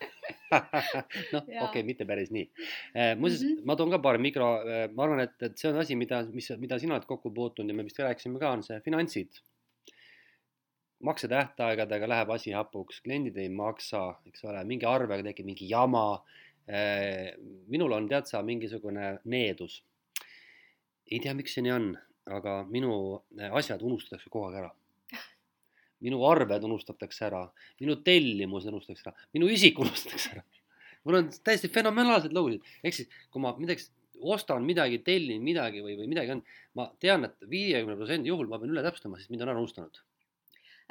[1.33, 3.15] noh, okei okay,, mitte päris nii eh,.
[3.19, 3.65] muuseas mm, -hmm.
[3.67, 6.51] ma toon ka paar mikro eh,, ma arvan, et, et see on asi, mida, mis,
[6.61, 9.41] mida sina oled kokku puutunud ja me vist rääkisime ka, on see finantsid.
[11.07, 16.05] Maksetähtaegadega läheb asi hapuks, kliendid ei maksa, eks ole, mingi arvega tekib mingi jama
[16.67, 17.33] eh,.
[17.71, 19.81] minul on, tead sa, mingisugune needus.
[21.11, 21.89] ei tea, miks see nii on,
[22.37, 22.93] aga minu
[23.39, 24.71] eh, asjad unustatakse kogu aeg ära
[26.01, 27.43] minu arved unustatakse ära,
[27.81, 30.43] minu tellimus unustatakse ära, minu isik unustatakse ära.
[31.05, 33.85] mul on täiesti fenomenaalsed lugusid, ehk siis kui ma midagi
[34.21, 36.43] ostan midagi, tellin midagi või, või midagi on,
[36.77, 39.61] ma tean et, et viiekümne protsendi juhul ma pean üle täpsustama, sest mind on ära
[39.61, 40.01] unustanud.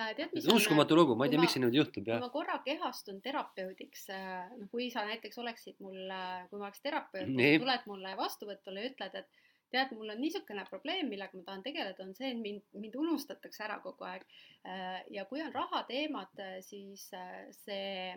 [0.01, 2.21] Äh, tead, mis uskumatu lugu, ma ei tea, miks see niimoodi juhtub, jah.
[2.21, 6.01] kui ma korra kehastun terapeudiks, äh, noh, kui sa näiteks oleksid mul,
[6.49, 9.41] kui ma oleks terapeut, tuled mulle vastuvõtule ja ütled, et
[9.71, 13.65] tead, mul on niisugune probleem, millega ma tahan tegeleda, on see, et mind, mind unustatakse
[13.67, 14.27] ära kogu aeg.
[14.67, 18.15] Äh, ja kui on rahateemad, äh, siis äh, see,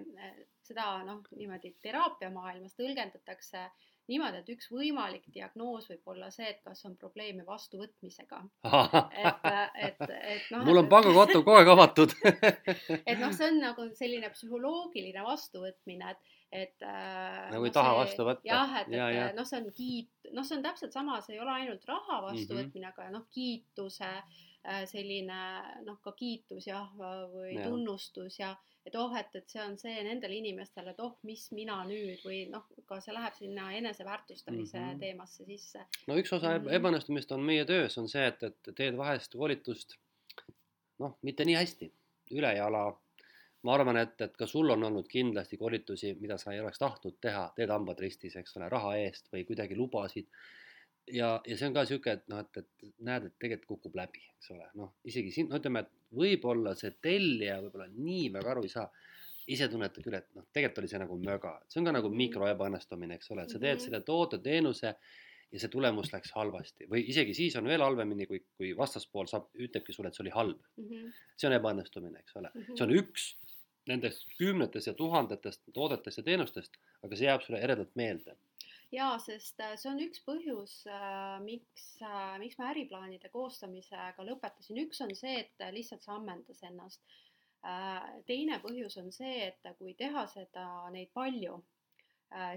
[0.66, 3.68] seda noh, niimoodi teraapiamaailmas tõlgendatakse
[4.12, 8.41] niimoodi, et üks võimalik diagnoos võib olla see, et kas on probleeme vastuvõtmisega.
[9.24, 9.49] et,
[9.88, 10.66] et, et noh.
[10.68, 12.16] mul on pangakonto kogu aeg avatud
[13.10, 17.93] et noh, see on nagu selline psühholoogiline vastuvõtmine, et et äh, nagu ei no, taha
[17.97, 18.45] vastu võtta.
[18.45, 19.22] jah, et, et ja, ja.
[19.34, 22.86] noh, see on kiit-, noh, see on täpselt sama, see ei ole ainult raha vastuvõtmine
[22.86, 23.08] mm, -hmm.
[23.08, 24.43] aga noh, kiituse äh,
[24.88, 25.39] selline
[25.84, 26.91] noh, ka kiitus jah,
[27.34, 27.66] või ja.
[27.68, 28.53] tunnustus ja
[28.86, 32.43] et oh, et, et see on see nendele inimestele, et oh, mis mina nüüd või
[32.51, 34.99] noh, ka see läheb sinna eneseväärtustamise mm -hmm.
[34.99, 35.86] teemasse sisse.
[36.07, 36.76] no üks osa mm -hmm.
[36.80, 39.97] ebaõnnestumist on meie töös, on see, et, et teed vahest koolitust
[40.99, 41.91] noh, mitte nii hästi,
[42.32, 42.86] ülejala
[43.64, 47.20] ma arvan, et, et ka sul on olnud kindlasti koolitusi, mida sa ei oleks tahtnud
[47.24, 50.28] teha, teed hambad ristis, eks ole, raha eest või kuidagi lubasid.
[51.12, 54.24] Ja, ja see on ka sihuke, et noh, et, et näed, et tegelikult kukub läbi,
[54.38, 58.64] eks ole, noh, isegi siin, no ütleme, et võib-olla see tellija võib-olla nii väga aru
[58.68, 58.88] ei saa.
[59.43, 62.47] ise tunnetad küll, et noh, tegelikult oli see nagu möga, see on ka nagu mikro
[62.47, 63.84] ebaõnnestumine, eks ole, et sa teed mhm.
[63.84, 64.93] selle toote, teenuse
[65.54, 69.49] ja see tulemus läks halvasti või isegi siis on veel halvemini, kui, kui vastaspool saab,
[69.54, 70.88] ütlebki sulle, et see oli halb mm.
[70.88, 71.12] -hmm.
[71.36, 72.78] see on ebaõnnestumine, eks ole mm, -hmm.
[72.80, 73.28] see on üks
[73.91, 78.38] nendest kümnetest ja tuhandetest toodetest ja teenustest, aga see jääb sulle eredalt meelde.
[78.94, 84.82] Jaa, sest äh, see on üks põhjus, äh, miks, äh, miks ma äriplaanide koostamisega lõpetasin,
[84.86, 87.04] üks on see, et lihtsalt see ammendas ennast.
[88.28, 91.62] teine põhjus on see, et kui teha seda, neid palju,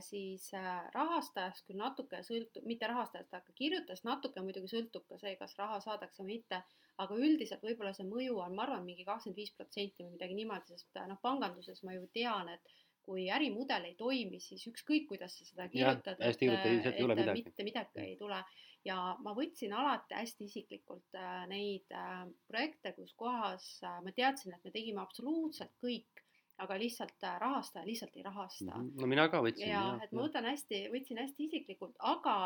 [0.02, 0.48] siis
[0.96, 5.78] rahastajast küll natuke sõltub, mitte rahastajast, aga kirjutajast natuke muidugi sõltub ka see, kas raha
[5.84, 6.58] saadakse või mitte
[7.02, 10.74] aga üldiselt võib-olla see mõju on, ma arvan, mingi kakskümmend viis protsenti või midagi niimoodi,
[10.74, 12.76] sest noh, panganduses ma ju tean, et
[13.06, 18.16] kui ärimudel ei toimi, siis ükskõik, kuidas sa seda kirjutad, et, et mitte midagi ei
[18.20, 18.42] tule.
[18.86, 24.54] ja ma võtsin alati hästi isiklikult äh, neid äh, projekte, kus kohas äh, ma teadsin,
[24.54, 26.22] et me tegime absoluutselt kõik
[26.62, 28.64] aga lihtsalt rahastaja lihtsalt ei rahasta.
[28.64, 29.00] -hmm.
[29.00, 29.68] no mina ka võtsin.
[29.68, 32.36] ja, et ma võtan hästi, võtsin hästi isiklikult, aga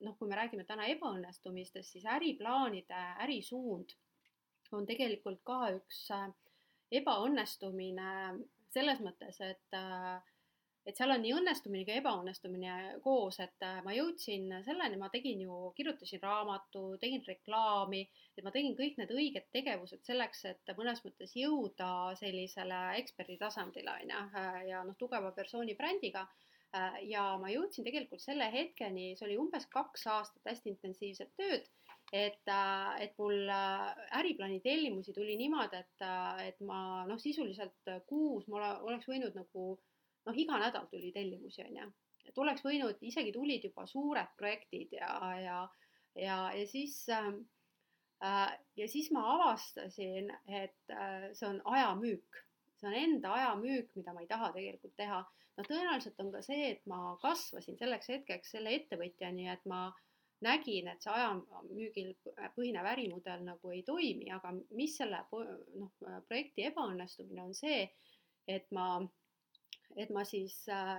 [0.00, 3.92] noh, kui me räägime täna ebaõnnestumistest, siis äriplaanide ärisuund
[4.72, 6.06] on tegelikult ka üks
[6.94, 8.10] ebaõnnestumine
[8.74, 9.78] selles mõttes, et
[10.84, 12.72] et seal on nii õnnestumine kui ebaõnnestumine
[13.04, 18.02] koos, et äh, ma jõudsin selleni, ma tegin ju, kirjutasin raamatu, tegin reklaami,
[18.36, 23.96] et ma tegin kõik need õiged tegevused selleks, et mõnes mõttes jõuda sellisele eksperdi tasandile,
[24.02, 26.26] on ju, äh, ja noh, tugeva persooni brändiga.
[26.76, 31.70] Äh, ja ma jõudsin tegelikult selle hetkeni, see oli umbes kaks aastat hästi intensiivset tööd
[32.12, 32.50] et,
[33.00, 36.04] et mul äriplaani tellimusi tuli niimoodi, et,
[36.44, 39.64] et ma noh, sisuliselt kuus ma oleks võinud nagu
[40.24, 41.88] noh, iga nädal tuli tellimusi, on ju.
[42.28, 45.58] et oleks võinud, isegi tulid juba suured projektid ja, ja,
[46.16, 47.42] ja, ja siis ähm,
[48.24, 52.44] äh, ja siis ma avastasin, et äh, see on ajamüük,
[52.80, 55.24] see on enda ajamüük, mida ma ei taha tegelikult teha.
[55.54, 59.86] no tõenäoliselt on ka see, et ma kasvasin selleks hetkeks selle ettevõtjani, et ma
[60.44, 62.12] nägin, et see ajamüügil
[62.56, 65.90] põhinev ärimudel nagu ei toimi, aga mis selle noh,
[66.28, 67.88] projekti ebaõnnestumine on see,
[68.48, 68.88] et ma
[69.96, 70.98] et ma siis äh,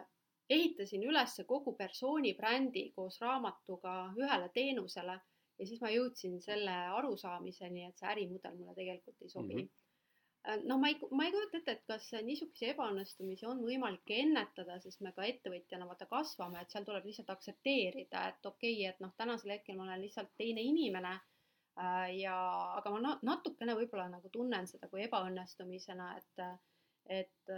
[0.49, 5.15] ehitasin üles kogu persooni brändi koos raamatuga ühele teenusele
[5.59, 9.61] ja siis ma jõudsin selle arusaamiseni, et see ärimudel mulle tegelikult ei sobi mm.
[9.61, 9.84] -hmm.
[10.69, 15.01] No ma ei, ma ei kujuta ette, et kas niisuguseid ebaõnnestumisi on võimalik ennetada, sest
[15.05, 19.13] me ka ettevõtjana vaata kasvame, et seal tuleb lihtsalt aktsepteerida, et okei okay,, et noh,
[19.17, 22.35] tänasel hetkel ma olen lihtsalt teine inimene äh, ja,
[22.79, 26.45] aga ma natukene võib-olla nagu tunnen seda kui ebaõnnestumisena, et,
[27.21, 27.55] et,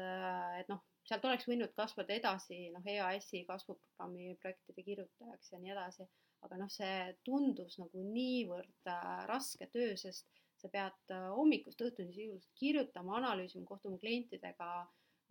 [0.61, 6.07] et noh sealt oleks võinud kasvada edasi noh, EAS-i kasvuprogrammi projektide kirjutajaks ja nii edasi.
[6.45, 10.27] aga noh, see tundus nagu niivõrd äh, raske töö, sest
[10.61, 14.69] sa pead äh, hommikust õhtuni sisuliselt kirjutama, analüüsima, kohtuma klientidega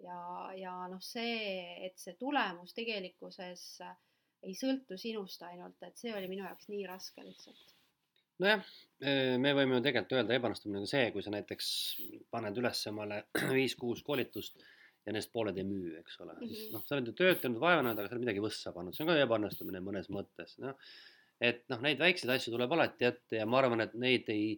[0.05, 0.19] ja,
[0.59, 3.97] ja noh, see, et see tulemus tegelikkuses äh,
[4.47, 7.75] ei sõltu sinust ainult, et see oli minu jaoks nii raske lihtsalt.
[8.43, 8.65] nojah,
[9.41, 11.69] me võime ju tegelikult öelda ebaõnnestumine on see, kui sa näiteks
[12.31, 13.23] paned üles omale
[13.57, 14.61] viis-kuus koolitust
[15.07, 16.55] ja neist pooled ei müü, eks ole mm, -hmm.
[16.55, 19.05] siis noh, sa oled ju töötanud, vaeva näinud, aga sa oled midagi võssa pannud, see
[19.05, 20.75] on ka ebaõnnestumine mõnes mõttes, noh.
[21.41, 24.57] et noh, neid väikseid asju tuleb alati ette ja ma arvan, et neid ei,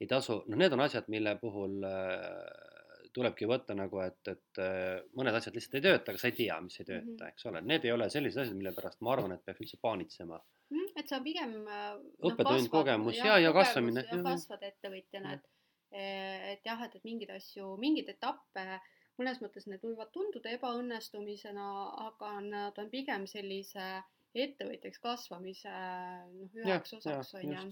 [0.00, 2.70] ei tasu, noh, need on asjad, mille puhul äh,
[3.14, 6.58] tulebki võtta nagu, et, et äh, mõned asjad lihtsalt ei tööta, aga sa ei tea,
[6.64, 7.34] mis ei tööta mm, -hmm.
[7.34, 10.38] eks ole, need ei ole sellised asjad, mille pärast ma arvan, et peaks üldse paanitsema
[10.38, 10.76] mm.
[10.76, 14.06] -hmm, et on pigem äh, no, õppetund, kogemus ja, ja, ja kasvamine.
[14.24, 15.50] kasvad ettevõtjana, et,
[15.90, 18.80] et jah, et, et mingeid asju, mingeid etappe
[19.20, 21.66] mõnes mõttes need võivad tunduda ebaõnnestumisena,
[22.06, 23.90] aga nad on pigem sellise
[24.32, 25.72] ettevõtjaks kasvamise
[26.30, 27.64] noh, üheks osaks on ju.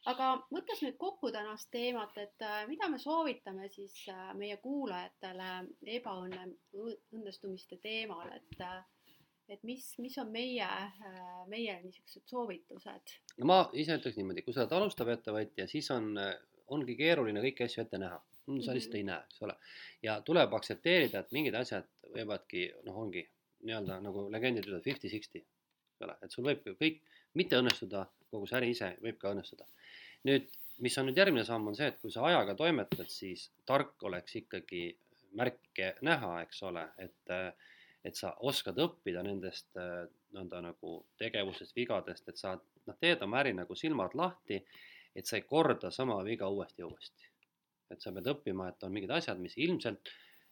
[0.00, 0.12] Mhm.
[0.12, 5.50] aga võttes nüüd kokku tänast teemat, et äh, mida me soovitame siis äh, meie kuulajatele
[5.98, 6.46] ebaõnne,
[7.12, 8.80] õnnestumiste teemal, et äh,
[9.50, 10.66] et mis, mis on meie,
[11.50, 13.16] meie niisugused soovitused?
[13.38, 16.12] no ma ise ütleks niimoodi, kui sa oled alustav ettevõtja, siis on,
[16.70, 18.20] ongi keeruline kõiki asju ette näha
[18.50, 19.54] Mm, sa lihtsalt ei näe, eks ole.
[20.02, 23.22] ja tuleb aktsepteerida, et mingid asjad võivadki, noh, ongi
[23.68, 25.44] nii-öelda nagu legendid ütlevad fifty-sixty,
[26.00, 27.00] eks ole, et sul võib kõik
[27.38, 29.66] mitte õnnestuda, kogu see äri ise võib ka õnnestuda.
[30.28, 30.48] nüüd,
[30.84, 34.36] mis on nüüd järgmine samm, on see, et kui sa ajaga toimetad, siis tark oleks
[34.42, 34.84] ikkagi
[35.38, 37.36] märke näha, eks ole, et
[38.00, 39.76] et sa oskad õppida nendest
[40.32, 44.56] nõnda nagu tegevusest, vigadest, et sa noh, teed oma äri nagu silmad lahti,
[45.14, 47.30] et sa ei korda sama viga uuesti ja uuesti
[47.90, 50.10] et sa pead õppima, et on mingid asjad, mis ilmselt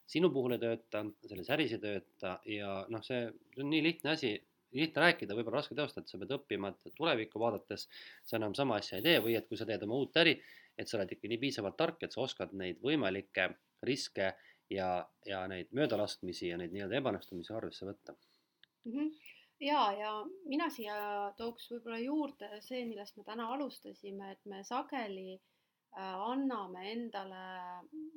[0.08, 3.26] sinu puhul ei tööta, selles äris ei tööta ja noh, see
[3.60, 4.32] on nii lihtne asi,
[4.76, 7.86] lihtne rääkida, võib-olla raske teostada, sa pead õppima, et tulevikku vaadates
[8.24, 10.36] sa enam sama asja ei tee või et kui sa teed oma uut äri,
[10.78, 13.48] et sa oled ikka nii piisavalt tark, et sa oskad neid võimalikke
[13.86, 14.32] riske
[14.70, 14.90] ja,
[15.26, 18.16] ja neid möödalaskmisi ja neid nii-öelda ebaõnnestumisi arvesse võtta
[18.84, 18.92] mm.
[18.92, 20.10] -hmm ja, ja
[20.46, 20.96] mina siia
[21.36, 25.40] tooks võib-olla juurde see, millest me täna alustasime, et me sageli äh,
[25.96, 27.38] Äh, anname endale,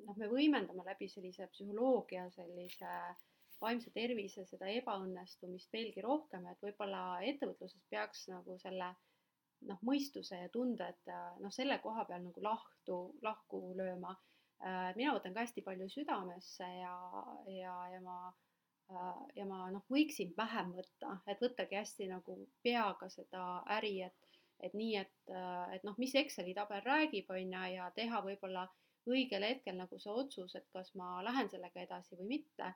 [0.06, 2.90] noh, me võimendame läbi sellise psühholoogia, sellise
[3.62, 8.92] vaimse tervise seda ebaõnnestumist veelgi rohkem, et võib-olla ettevõtluses peaks nagu selle
[9.70, 14.16] noh, mõistuse ja tunded noh, selle koha peal nagu lahtu, lahku lööma.
[14.62, 16.96] Äh, mina võtan ka hästi palju südamesse ja,
[17.50, 23.10] ja, ja ma äh, ja ma noh, võiksin vähem võtta, et võttagi hästi nagu peaga
[23.10, 23.46] seda
[23.78, 24.30] äri, et
[24.62, 28.68] et nii, et, äh, et noh, mis Exceli tabel räägib, on ju, ja teha võib-olla
[29.10, 32.70] õigel hetkel nagu see otsus, et kas ma lähen sellega edasi või mitte.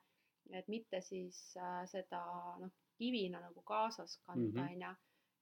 [0.53, 2.21] Et mitte siis äh, seda
[2.61, 4.71] noh, kivina nagu kaasas kanda, mhm.
[4.71, 4.93] on ju.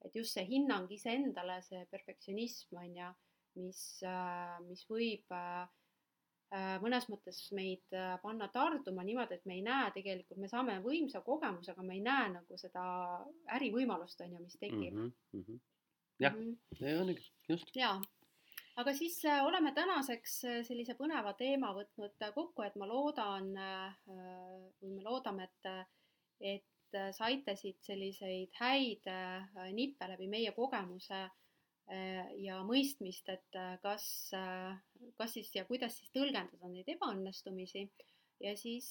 [0.04, 3.14] et just see hinnang iseendale, see perfektsionism, on ju,
[3.62, 5.66] mis äh,, mis võib äh,
[6.84, 11.72] mõnes mõttes meid panna tarduma niimoodi, et me ei näe tegelikult, me saame võimsa kogemuse,
[11.74, 12.84] aga me ei näe nagu seda
[13.56, 15.14] ärivõimalust, on ju, mis tekib mm.
[15.34, 15.62] -hmm
[16.22, 17.02] jah mm, -hmm.
[17.02, 17.76] õnnegi, just.
[17.76, 18.02] jaa,
[18.82, 23.52] aga siis äh, oleme tänaseks äh, sellise põneva teema võtnud äh, kokku, et ma loodan
[23.54, 25.94] või me loodame, et,
[26.40, 29.08] et saite siit selliseid häid
[29.74, 31.24] nippe läbi meie kogemuse
[32.38, 34.06] ja mõistmist, et kas,
[35.18, 37.88] kas siis ja kuidas siis tõlgendada neid ebaõnnestumisi.
[38.46, 38.88] Ja siis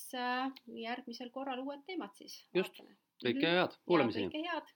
[0.66, 2.40] järgmisel korral uued teemad siis.
[2.56, 2.82] just,
[3.22, 4.32] kõike head, kuulamiseni.
[4.34, 4.74] kõike head